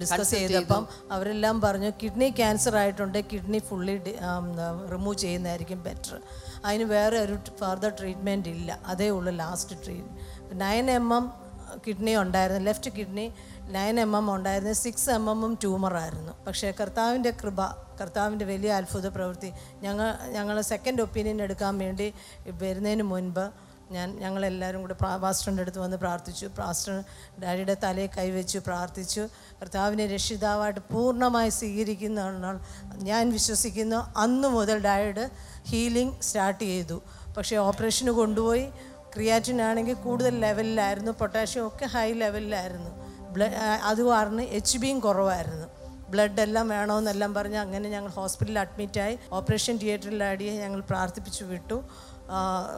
ഡിസ്കസ് 0.02 0.32
ചെയ്തപ്പം 0.34 0.84
അവരെല്ലാം 1.16 1.56
പറഞ്ഞു 1.66 1.90
കിഡ്നി 2.02 2.28
ക്യാൻസർ 2.40 2.76
ആയിട്ടുണ്ട് 2.82 3.18
കിഡ്നി 3.32 3.60
ഫുള്ളി 3.68 3.96
റിമൂവ് 4.94 5.18
ചെയ്യുന്നതായിരിക്കും 5.24 5.82
ബെറ്റർ 5.88 6.16
അതിന് 6.66 6.86
വേറെ 6.96 7.18
ഒരു 7.26 7.36
ഫർദർ 7.60 7.92
ട്രീറ്റ്മെന്റ് 8.00 8.48
ഇല്ല. 8.56 8.70
അതേ 8.92 9.10
ഉള്ളൂ 9.18 9.34
last 9.42 9.76
treat 9.84 10.56
nine 10.64 10.86
M 10.98 11.06
M 11.18 11.26
kidney 11.86 12.12
ഉണ്ടായിരുന്നു. 12.24 12.62
Left 12.68 12.90
kidney 12.98 13.26
nine 13.68 14.00
M 14.00 14.16
M 14.16 14.34
ഉണ്ടായിരുന്നു 14.34 14.72
സിക്സ് 14.72 15.10
എം 15.10 15.30
എമ്മും 15.30 15.54
ട്യൂമറായിരുന്നു 15.54 16.44
പക്ഷേ 16.46 16.72
കർത്താവിന്റെ 16.80 17.30
കൃപ 17.30 17.62
കർത്താവിന്റെ 18.00 18.44
വലിയ 18.44 18.72
അത്ഭുത 18.72 19.08
പ്രവൃത്തി 19.08 19.52
ഞങ്ങൾ 19.82 20.18
ഞങ്ങൾ 20.30 20.60
സെക്കൻഡ് 20.60 21.02
ഒപ്പീനിയൻ 21.02 21.42
എടുക്കാൻ 21.42 21.78
വേണ്ടി 21.78 22.14
വരുന്നതിന് 22.48 23.02
മുൻപ് 23.02 23.50
ഞാൻ 23.90 24.16
ഞങ്ങളെല്ലാവരും 24.16 24.80
കൂടെ 24.80 24.94
പാസ്റ്ററിന്റെ 24.94 25.62
അടുത്ത് 25.62 25.78
വന്ന് 25.78 25.96
പ്രാർത്ഥിച്ചു. 25.96 26.46
പാസ്റ്റർ 26.46 27.04
ഡാഡിയുടെ 27.42 27.76
തലയിൽ 27.82 28.10
കൈവച്ചു 28.18 28.58
പ്രാർത്ഥിച്ചു. 28.58 29.28
കർത്താവിനെ 29.62 30.06
രക്ഷിതാവായിട്ട് 30.06 30.80
പൂർണമായി 30.80 31.48
സ്വീകരിക്കുന്ന 31.48 32.60
ഞാൻ 32.94 33.32
വിശ്വസിക്കുന്നു. 33.32 33.96
അന്ന് 34.16 34.48
മുതൽ 34.48 34.78
ഡാഡിയുടെ 34.78 35.30
ഹീലിംഗ് 35.66 36.22
സ്റ്റാർട്ട് 36.22 36.64
ചെയ്തു. 36.64 37.02
പക്ഷേ 37.36 37.56
ഓപ്പറേഷന് 37.56 38.10
കൊണ്ടുപോയി. 38.10 38.72
ക്രിയാറ്റിൻ 39.14 39.62
ആണെങ്കിൽ 39.62 39.94
കൂടുതൽ 39.94 40.38
ലെവലിലായിരുന്നു 40.38 41.12
പൊട്ടാഷ്യം 41.12 41.66
ഒക്കെ 41.66 41.84
ഹൈ 41.84 42.12
ലെവലിലായിരുന്നു 42.12 43.07
അത് 43.82 44.00
കാരണം 44.08 44.44
എച്ച് 44.58 44.78
ബിയും 44.78 45.00
കുറവായിരുന്നു. 45.00 45.66
ബ്ലഡ് 46.12 46.40
എല്ലാം 46.40 46.66
വേണമെന്നെല്ലാം 46.68 47.30
പറഞ്ഞ് 47.34 47.58
അങ്ങനെ 47.58 47.86
ഞങ്ങൾ 47.90 48.10
ഹോസ്പിറ്റലിൽ 48.10 48.58
അഡ്മിറ്റായി. 48.58 49.18
ഓപ്പറേഷൻ 49.32 49.76
തിയേറ്ററിൽ 49.76 50.20
ഡാഡിയെ 50.20 50.52
ഞങ്ങൾ 50.60 50.80
പ്രാർത്ഥിപ്പിച്ചു 50.80 51.44
വിട്ടു. 51.44 51.78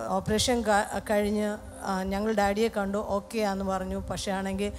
ഓപ്പറേഷൻ 0.08 0.58
കഴിഞ്ഞ് 1.10 1.48
ഞങ്ങൾ 2.04 2.30
ഡാഡിയെ 2.32 2.68
കണ്ടു. 2.76 2.98
ഓക്കെ 3.16 3.38
ആന്ന് 3.50 3.64
പറഞ്ഞു. 3.64 3.98
പക്ഷേ 4.10 4.32
ആണെങ്കിൽ 4.32 4.72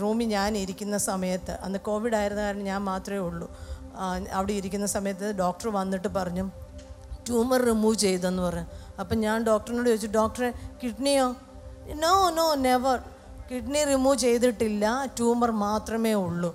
റൂമിൽ 0.00 0.28
ഞാൻ 0.28 0.56
ഇരിക്കുന്ന 0.56 0.98
സമയത്ത് 0.98 1.50
അന്ന് 1.62 1.78
കോവിഡ് 1.78 2.14
ആയിരുന്ന 2.14 2.42
കാരണം 2.42 2.64
ഞാൻ 2.64 2.80
മാത്രമേ 2.90 3.18
ഉള്ളൂ. 3.18 3.48
അവിടെ 4.32 4.52
ഇരിക്കുന്ന 4.52 4.86
സമയത്ത് 4.86 5.26
ഡോക്ടർ 5.38 5.68
വന്നിട്ട് 5.78 6.08
പറഞ്ഞു 6.08 6.46
ട്യൂമർ 7.26 7.60
റിമൂവ് 7.64 7.96
ചെയ്തെന്ന് 7.96 8.42
പറഞ്ഞു. 8.42 8.66
അപ്പം 9.00 9.16
ഞാൻ 9.20 9.44
ഡോക്ടറിനോട് 9.44 9.88
ചോദിച്ചു 9.88 10.10
ഡോക്ടറെ 10.18 10.50
കിഡ്നിയോ? 10.82 11.28
No 12.02 12.14
no 12.30 12.46
never. 12.66 12.98
Kidney 13.50 13.84
remove 13.84 14.18
ചെയ്തിട്ടില്ല 14.18 14.84
ട്യൂമർ 15.16 15.50
മാത്രമേ 15.50 16.12
ഉള്ളൂ. 16.14 16.50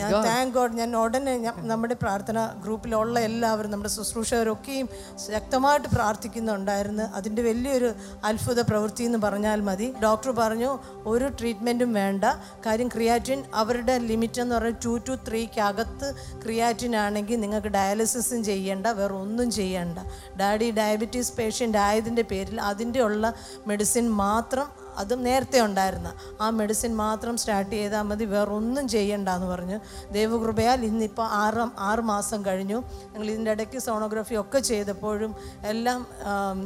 ഞാൻ 0.00 0.12
താങ്ക് 0.26 0.54
ഗോഡ് 0.54 0.76
ഞാൻ 0.80 0.90
ഉടനെ 0.96 1.34
നമ്മുടെ 1.70 1.94
പ്രാർത്ഥന 1.94 2.38
ഗ്രൂപ്പിലുള്ള 2.64 3.20
എല്ലാവരും 3.28 3.70
നമ്മുടെ 3.70 3.92
ശുശ്രൂഷകരൊക്കെയും 3.94 4.88
ശക്തമായിട്ട് 5.26 5.88
പ്രാർത്ഥിക്കുന്നുണ്ടായിരുന്നു. 5.94 7.02
അതിന്റെ 7.02 7.42
വലിയൊരു 7.42 7.90
അത്ഭുത 8.24 8.60
പ്രവൃത്തി 8.70 9.04
എന്ന് 9.04 9.18
പറഞ്ഞാൽ 9.18 9.60
മതി. 9.60 9.88
ഡോക്ടർ 10.04 10.30
പറഞ്ഞു 10.40 10.70
ഒരു 11.12 11.28
ട്രീറ്റ്മെന്റും 11.40 11.92
വേണ്ട. 12.00 12.24
കാര്യം 12.66 12.88
ക്രിയാറ്റിൻ 12.88 13.44
അവരുടെ 13.54 13.98
ലിമിറ്റ് 13.98 14.40
എന്ന് 14.40 14.54
പറഞ്ഞാൽ 14.54 14.78
ടു 14.84 14.94
ടു 15.08 15.16
ത്രീക്ക് 15.28 15.60
അകത്ത് 15.60 16.10
ക്രിയാറ്റിൻ 16.44 16.96
ആണെങ്കിൽ 16.96 17.40
നിങ്ങൾക്ക് 17.40 17.68
ഡയാലിസിസും 17.68 18.44
ചെയ്യേണ്ട 18.44 18.86
വേറെ 19.00 19.14
ഒന്നും 19.14 19.50
ചെയ്യേണ്ട. 19.50 19.98
ഡാഡി 20.40 20.70
ഡയബറ്റീസ് 20.70 21.32
പേഷ്യന്റ് 21.32 21.78
ആയതിന്റെ 21.78 22.22
പേരിൽ 22.22 22.60
അതിന്റെ 22.60 23.02
ഉള്ള 23.02 23.34
മെഡിസിൻ 23.66 24.06
മാത്രം 24.24 24.83
അതും 24.96 25.22
നേരത്തെ 25.22 25.60
ഉണ്ടായിരുന്ന. 25.60 26.12
ആ 26.40 26.50
മെഡിസിൻ 26.50 26.96
മാത്രം 26.96 27.36
സ്റ്റാർട്ട് 27.36 27.70
ചെയ്താൽ 27.70 28.02
മതി 28.02 28.24
വേറൊന്നും 28.24 28.88
ചെയ്യണ്ട 28.88 29.28
എന്ന് 29.28 29.46
പറഞ്ഞു. 29.46 29.78
ദൈവകൃപയാൽ 30.10 30.84
ഇന്നിപ്പോൾ 30.84 31.26
ആറ് 31.30 31.70
ആറ് 31.78 32.00
മാസം 32.00 32.44
കഴിഞ്ഞു. 32.46 32.78
ഞങ്ങൾ 33.12 33.26
ഇതിന്റെ 33.26 33.50
ഇടയ്ക്ക് 33.50 33.78
സോണോഗ്രഫി 33.78 34.34
ഒക്കെ 34.34 34.58
ചെയ്തപ്പോഴും 34.58 35.34
എല്ലാം 35.64 36.06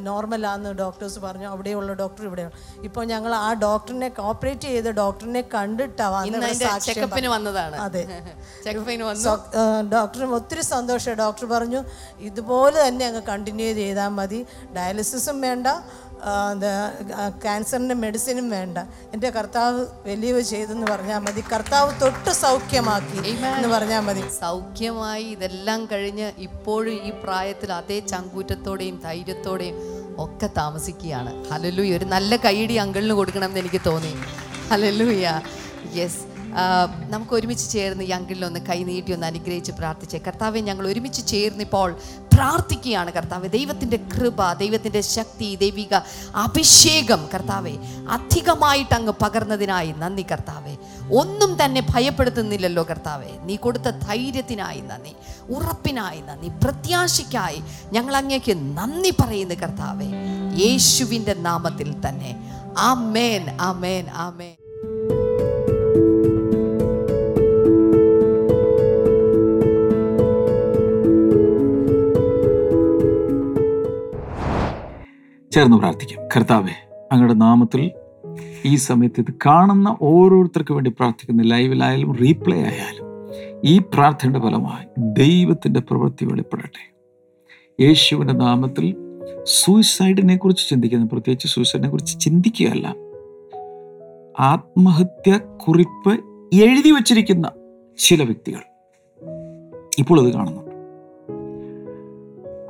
നോർമലാന്ന് 0.03 0.71
ഡോക്ടേഴ്സ് 0.73 1.19
പറഞ്ഞു. 1.19 1.49
അവിടെയുള്ള 1.49 1.93
ഡോക്ടർ 1.93 2.25
ഇവിടെയാണ് 2.25 2.55
ഇപ്പോൾ 2.83 3.05
ഞങ്ങൾ 3.05 3.35
ആ 3.35 3.55
ഡോക്ടറിനെ 3.55 4.13
ഓപ്പറേറ്റ് 4.19 4.69
ചെയ്ത 4.69 4.89
ഡോക്ടറിനെ 4.91 5.43
കണ്ടിട്ടാണ് 5.55 6.09
വന്നതാണ്. 7.29 7.77
അതെ. 7.77 8.03
ഡോക്ടറിന് 9.95 10.33
ഒത്തിരി 10.33 10.63
സന്തോഷം. 10.63 11.15
ഡോക്ടർ 11.15 11.47
പറഞ്ഞു 11.47 11.81
ഇതുപോലെ 12.21 12.89
തന്നെ 12.89 13.07
അങ്ങ് 13.07 13.23
കണ്ടിന്യൂ 13.23 13.73
ചെയ്താൽ 13.73 14.09
മതി. 14.09 14.41
ഡയാലിസിസും 14.77 15.41
വേണ്ട. 15.41 15.67
ക്യാൻസറിന്റെ 17.43 17.95
മെഡിസിനും 17.95 18.51
വേണ്ട. 18.51 18.79
എന്റെ 19.13 19.31
കർത്താവ് 19.31 19.87
വലിയ 20.07 20.41
ചെയ്തെന്ന് 20.41 20.87
പറഞ്ഞാൽ 20.87 21.19
മതി. 21.19 21.45
കർത്താവ് 21.53 22.01
തൊട്ട് 22.03 22.31
സൗഖ്യമാക്കി 22.31 23.21
എന്ന് 23.31 23.69
പറഞ്ഞാൽ 23.69 24.01
മതി. 24.01 24.25
സൗഖ്യമായി 24.41 25.25
ഇതെല്ലാം 25.25 25.89
കഴിഞ്ഞ് 25.93 26.33
ഇപ്പോഴും 26.39 26.95
ഈ 27.09 27.11
പ്രായത്തിൽ 27.11 27.73
അതേ 27.73 28.01
ചങ്കൂറ്റത്തോടെയും 28.01 29.01
ധൈര്യത്തോടെയും 29.05 29.77
ഒക്കെ 30.19 30.51
താമസിക്കുകയാണ്. 30.57 31.33
ഹലലൂയ 31.53 31.97
ഒരു 31.97 32.05
നല്ല 32.05 32.37
കൈയടി 32.37 32.75
അങ്കിളിന് 32.75 33.13
കൊടുക്കണം 33.13 33.45
എന്ന് 33.45 33.61
എനിക്ക് 33.61 33.81
തോന്നി. 33.87 34.15
ഹലലൂയ 34.71 35.41
യെസ് 35.95 36.38
നമുക്ക് 37.11 37.33
ഒരുമിച്ച് 37.33 37.71
ചേർന്ന് 37.71 38.05
ഈ 38.05 38.11
കൈ 38.59 38.85
നീട്ടി 38.85 39.13
ഒന്ന് 39.13 39.27
അനുഗ്രഹിച്ച് 39.27 39.73
പ്രാർത്ഥിച്ച്. 39.73 40.17
കർത്താവെ 40.17 40.61
ഞങ്ങൾ 40.61 40.87
ഒരുമിച്ച് 40.89 41.27
ചേർന്ന് 41.27 41.65
ഇപ്പോൾ 41.65 41.99
പ്രാർത്ഥിക്കുകയാണ് 42.35 43.11
കർത്താവ്. 43.13 43.49
ദൈവത്തിന്റെ 43.49 43.99
കൃപ 44.15 44.53
ദൈവത്തിന്റെ 44.53 45.01
ശക്തി 45.01 45.55
ദൈവിക 45.55 45.95
അഭിഷേകം 46.35 47.29
കർത്താവെ 47.35 47.75
അധികമായിട്ട് 48.09 48.95
അങ്ങ് 48.95 49.15
പകർന്നതിനായി 49.23 49.95
നന്ദി 49.99 50.25
കർത്താവെ. 50.33 50.75
ഒന്നും 51.13 51.65
തന്നെ 51.65 51.83
ഭയപ്പെടുത്തുന്നില്ലല്ലോ 51.91 52.83
കർത്താവെ. 52.91 53.31
നീ 53.43 53.57
കൊടുത്ത 53.57 53.89
ധൈര്യത്തിനായി 54.07 54.81
നന്ദി 54.81 55.13
ഉറപ്പിനായി 55.53 56.21
നന്ദി 56.21 56.49
പ്രത്യാശയ്ക്കായി 56.49 57.61
ഞങ്ങൾ 57.93 58.17
അങ്ങേക്ക് 58.17 58.55
നന്ദി 58.79 59.11
പറയുന്നു 59.11 59.55
കർത്താവെ. 59.55 60.09
യേശുവിന്റെ 60.63 61.35
നാമത്തിൽ 61.35 61.91
തന്നെ. 62.09 62.33
ആ 62.79 62.95
മേൻ 62.95 63.45
ആ 63.61 63.73
മേൻ 63.73 64.07
ആ 64.09 64.27
ആമേൻ. 64.29 64.58
ചേർന്ന് 75.59 75.77
പ്രാർത്ഥിക്കാം. 75.77 76.29
കർത്താവെ 76.37 76.89
അങ്ങയുടെ 77.13 77.35
നാമത്തിൽ 77.35 77.91
ഈ 78.65 78.77
സമയത്ത് 78.77 79.21
ഇത് 79.21 79.35
കാണുന്ന 79.47 79.97
ഓരോരുത്തർക്ക് 80.03 80.73
വേണ്ടി 80.73 80.91
പ്രാർത്ഥിക്കുന്ന 80.91 81.43
ലൈവിലായാലും 81.43 82.17
റീപ്ലേ 82.17 82.57
ആയാലും 82.57 83.07
ഈ 83.65 83.79
പ്രാർത്ഥനയുടെ 83.79 84.41
ഫലമായി 84.41 84.87
ദൈവത്തിന്റെ 84.99 85.81
പ്രവൃത്തി 85.81 86.25
വെളിപ്പെടട്ടെ. 86.25 86.95
യേശുവിന്റെ 87.81 88.35
നാമത്തിൽ 88.35 88.97
സൂയിസൈഡിനെ 89.43 90.37
കുറിച്ച് 90.37 90.69
ചിന്തിക്കുന്ന 90.69 91.07
പ്രത്യേകിച്ച് 91.07 91.49
സൂയിസൈഡിനെ 91.49 91.89
കുറിച്ച് 91.89 92.21
ചിന്തിക്കുകയല്ല. 92.21 92.95
ആത്മഹത്യ 94.41 95.39
കുറിപ്പ് 95.39 96.21
എഴുതി 96.55 96.91
വച്ചിരിക്കുന്ന 96.91 97.51
ചില 97.99 98.23
വ്യക്തികൾ 98.23 98.61
ഇപ്പോൾ 99.99 100.21
അത് 100.21 100.33
കാണുന്നുണ്ട് 100.33 100.68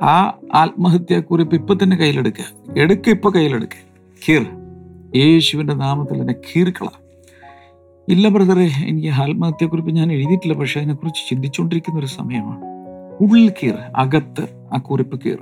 ആ 0.01 0.33
ആത്മഹത്യാക്കുറിപ്പ് 0.55 1.55
ഇപ്പൊ 1.55 1.75
തന്നെ 1.75 1.97
കയ്യിലെടുക്കുക 1.97 2.79
എടുക്ക 2.79 3.09
ഇപ്പൊ 3.09 3.29
കയ്യിലെടുക്കുക 3.29 3.83
കീർ. 4.29 4.45
യേശുവിന്റെ 5.15 5.73
നാമത്തിൽ 5.73 6.21
തന്നെ 6.21 6.33
കീർക്കള 6.33 6.87
ഇല്ല 8.09 8.27
ബ്രദറെ 8.27 8.69
എനിക്ക് 8.87 9.07
ആത്മഹത്യാക്കുറിപ്പ് 9.07 9.91
ഞാൻ 9.91 10.11
എഴുതിയിട്ടില്ല 10.11 10.53
പക്ഷേ 10.53 10.79
അതിനെക്കുറിച്ച് 10.79 11.29
ചിന്തിച്ചുകൊണ്ടിരിക്കുന്ന 11.29 11.99
ഒരു 11.99 12.05
സമയമാണ്. 12.05 12.59
ഉള്ളിൽ 13.21 13.53
കീർ 13.63 13.73
അകത്ത് 13.95 14.69
ആ 14.73 14.77
കുറിപ്പ് 14.77 15.21
കീർ. 15.25 15.37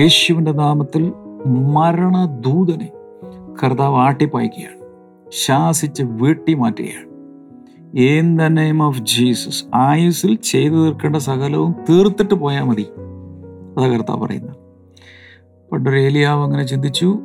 യേശുവിന്റെ 0.00 0.52
നാമത്തിൽ 0.52 1.12
മരണദൂതനെ 1.46 2.88
കർത്താവ് 3.64 3.96
ആട്ടിപ്പായിക്കുകയാണ്. 3.96 4.80
ശാസിച്ച് 5.28 6.02
വീട്ടി 6.02 6.54
മാറ്റുകയാണ്. 6.54 7.10
In 7.98 8.36
the 8.36 8.42
name 8.42 8.82
of 8.82 9.00
Jesus 9.02 9.64
ആയുസിൽ 9.74 10.34
ചെയ്തു 10.34 10.74
തീർക്കേണ്ട 10.74 11.16
സകലവും 11.16 11.74
തീർത്തിട്ട് 11.90 12.34
പോയാൽ 12.34 12.62
മതി. 12.62 12.86
അതാ 13.80 13.88
കർത്താവ് 13.88 14.20
പറയുന്നത്. 14.26 14.56
പണ്ടൊരു 15.72 15.96
ഏലിയാവ് 15.96 16.44
അങ്ങനെ 16.44 16.62
ചിന്തിച്ചു 16.62 17.18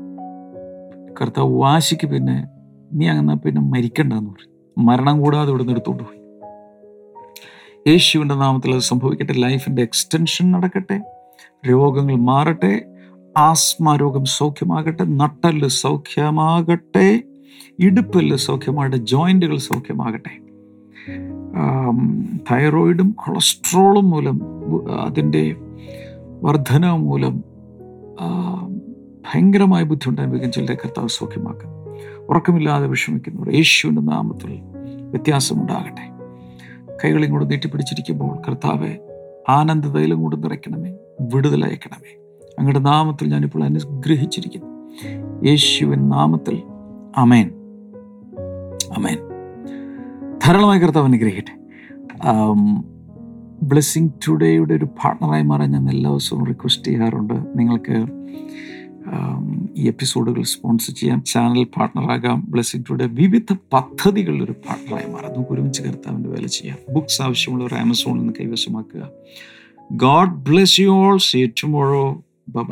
കർത്താവ് 1.21 1.57
വാശിക്ക് 1.61 2.07
പിന്നെ 2.07 2.47
നീ 2.93 3.07
അങ്ങനെ 3.07 3.35
പിന്നെ 3.35 3.61
മരിക്കണ്ടെന്ന് 3.61 4.29
പറഞ്ഞു. 4.29 4.83
മരണം 4.85 5.21
കൂടാതെ 5.21 5.49
ഇവിടെ 5.49 5.63
എടുത്തോണ്ട് 5.63 6.03
പോയി. 6.03 6.19
യേശുവിന്റെ 7.87 8.35
നാമത്തിൽ 8.35 8.73
അത് 8.73 8.81
സംഭവിക്കട്ടെ 8.81 9.33
ലൈഫിന്റെ 9.33 9.81
എക്സ്റ്റൻഷൻ 9.81 10.51
നടക്കട്ടെ 10.51 11.01
രോഗങ്ങൾ 11.69 12.15
മാറട്ടെ 12.15 12.85
ആസ്മ 13.37 13.95
രോഗം 13.95 14.25
സൗഖ്യമാകട്ടെ 14.25 15.03
നട്ടൽ 15.03 15.67
സൗഖ്യമാകട്ടെ 15.67 17.23
ഇടുപ്പൽ 17.79 18.35
സൗഖ്യമാകട്ടെ 18.35 18.97
ജോയിന്റുകൾ 18.97 19.57
സൗഖ്യമാകട്ടെ. 19.57 20.33
തൈറോയിഡും 22.51 23.15
കൊളസ്ട്രോളും 23.25 24.09
മൂലം 24.09 24.37
അതിന്റെ 25.01 25.55
വർധന 26.43 26.91
മൂലം 26.91 27.43
ഭയങ്കരമായ 29.27 29.83
ബുദ്ധിമുട്ട് 29.83 30.21
അനുഭവിക്കുന്ന 30.21 30.53
ചിലരെ 30.53 30.75
കർത്താവ് 30.75 31.07
സൗഖ്യമാക്കുക 31.07 31.69
ഉറക്കമില്ലാതെ 32.29 32.87
വിഷമിക്കുന്നവർ 32.87 33.49
യേശുവിന്റെ 33.55 34.01
നാമത്തിൽ 34.01 34.51
വ്യത്യാസമുണ്ടാകട്ടെ. 35.11 36.05
കൈകളും 37.03 37.31
കൂടെ 37.31 37.45
നീട്ടിപ്പിടിച്ചിരിക്കുമ്പോൾ 37.45 38.41
കർത്താവെ 38.47 38.93
ആനന്ദതയിലും 39.49 40.21
കൂടെ 40.21 40.35
നിറയ്ക്കണമേ 40.35 40.91
വിടുതലയക്കണമേ 41.33 42.13
അങ്ങയുടെ 42.59 42.79
നാമത്തിൽ 42.79 43.29
ഞാനിപ്പോൾ 43.29 43.63
അനുഗ്രഹിച്ചിരിക്കുന്നു. 43.63 44.69
യേശുവിൻ 45.47 46.09
നാമത്തിൽ 46.09 46.63
അമേൻ 47.17 47.47
അമേൻ 48.97 49.19
ധാരാളമായി 50.45 50.79
കർത്താവ് 50.79 51.05
അനുഗ്രഹിക്കട്ടെ. 51.05 51.53
ബ്ലെസ്സിങ് 53.63 54.09
ടുഡേയുടെ 54.27 54.73
ഒരു 54.73 54.85
പാർട്ണറായി 54.85 55.43
മാറാൻ 55.43 55.71
ഞാൻ 55.71 55.89
എല്ലാ 55.89 56.09
ദിവസവും 56.09 56.45
റിക്വസ്റ്റ് 56.45 56.87
ചെയ്യാറുണ്ട്. 56.87 57.33
നിങ്ങൾക്ക് 57.33 57.97
ഈ 59.77 59.87
എപ്പിസോഡുകൾ 59.87 60.43
സ്പോൺസർ 60.43 60.93
ചെയ്യാം 60.93 61.23
ചാനൽ 61.23 61.63
പാർട്ണറാകാം 61.63 62.45
ബ്ലെസ്സിങ് 62.49 62.83
ടുഡേ 62.89 63.05
വിവിധ 63.05 63.53
പദ്ധതികളിൽ 63.73 64.43
ഒരു 64.43 64.51
പാർട്ണറായി 64.51 65.11
മാറാം. 65.11 65.33
നമുക്ക് 65.33 65.51
ഒരുമിച്ച് 65.51 65.81
കർത്താവിന്റെ 65.83 66.29
വേല 66.29 66.45
ചെയ്യാം. 66.45 66.77
ബുക്സ് 66.93 67.21
ആവശ്യമുള്ളവർ 67.21 67.73
ആമസോണിൽ 67.73 68.19
നിന്ന് 68.19 68.33
കൈവശമാക്കുക. 68.39 69.09
God 69.91 70.31
bless 70.31 70.79
you 70.79 70.89
all 70.89 71.17
see 71.17 71.45
tomorrow 71.45 72.23
bye 72.49 72.63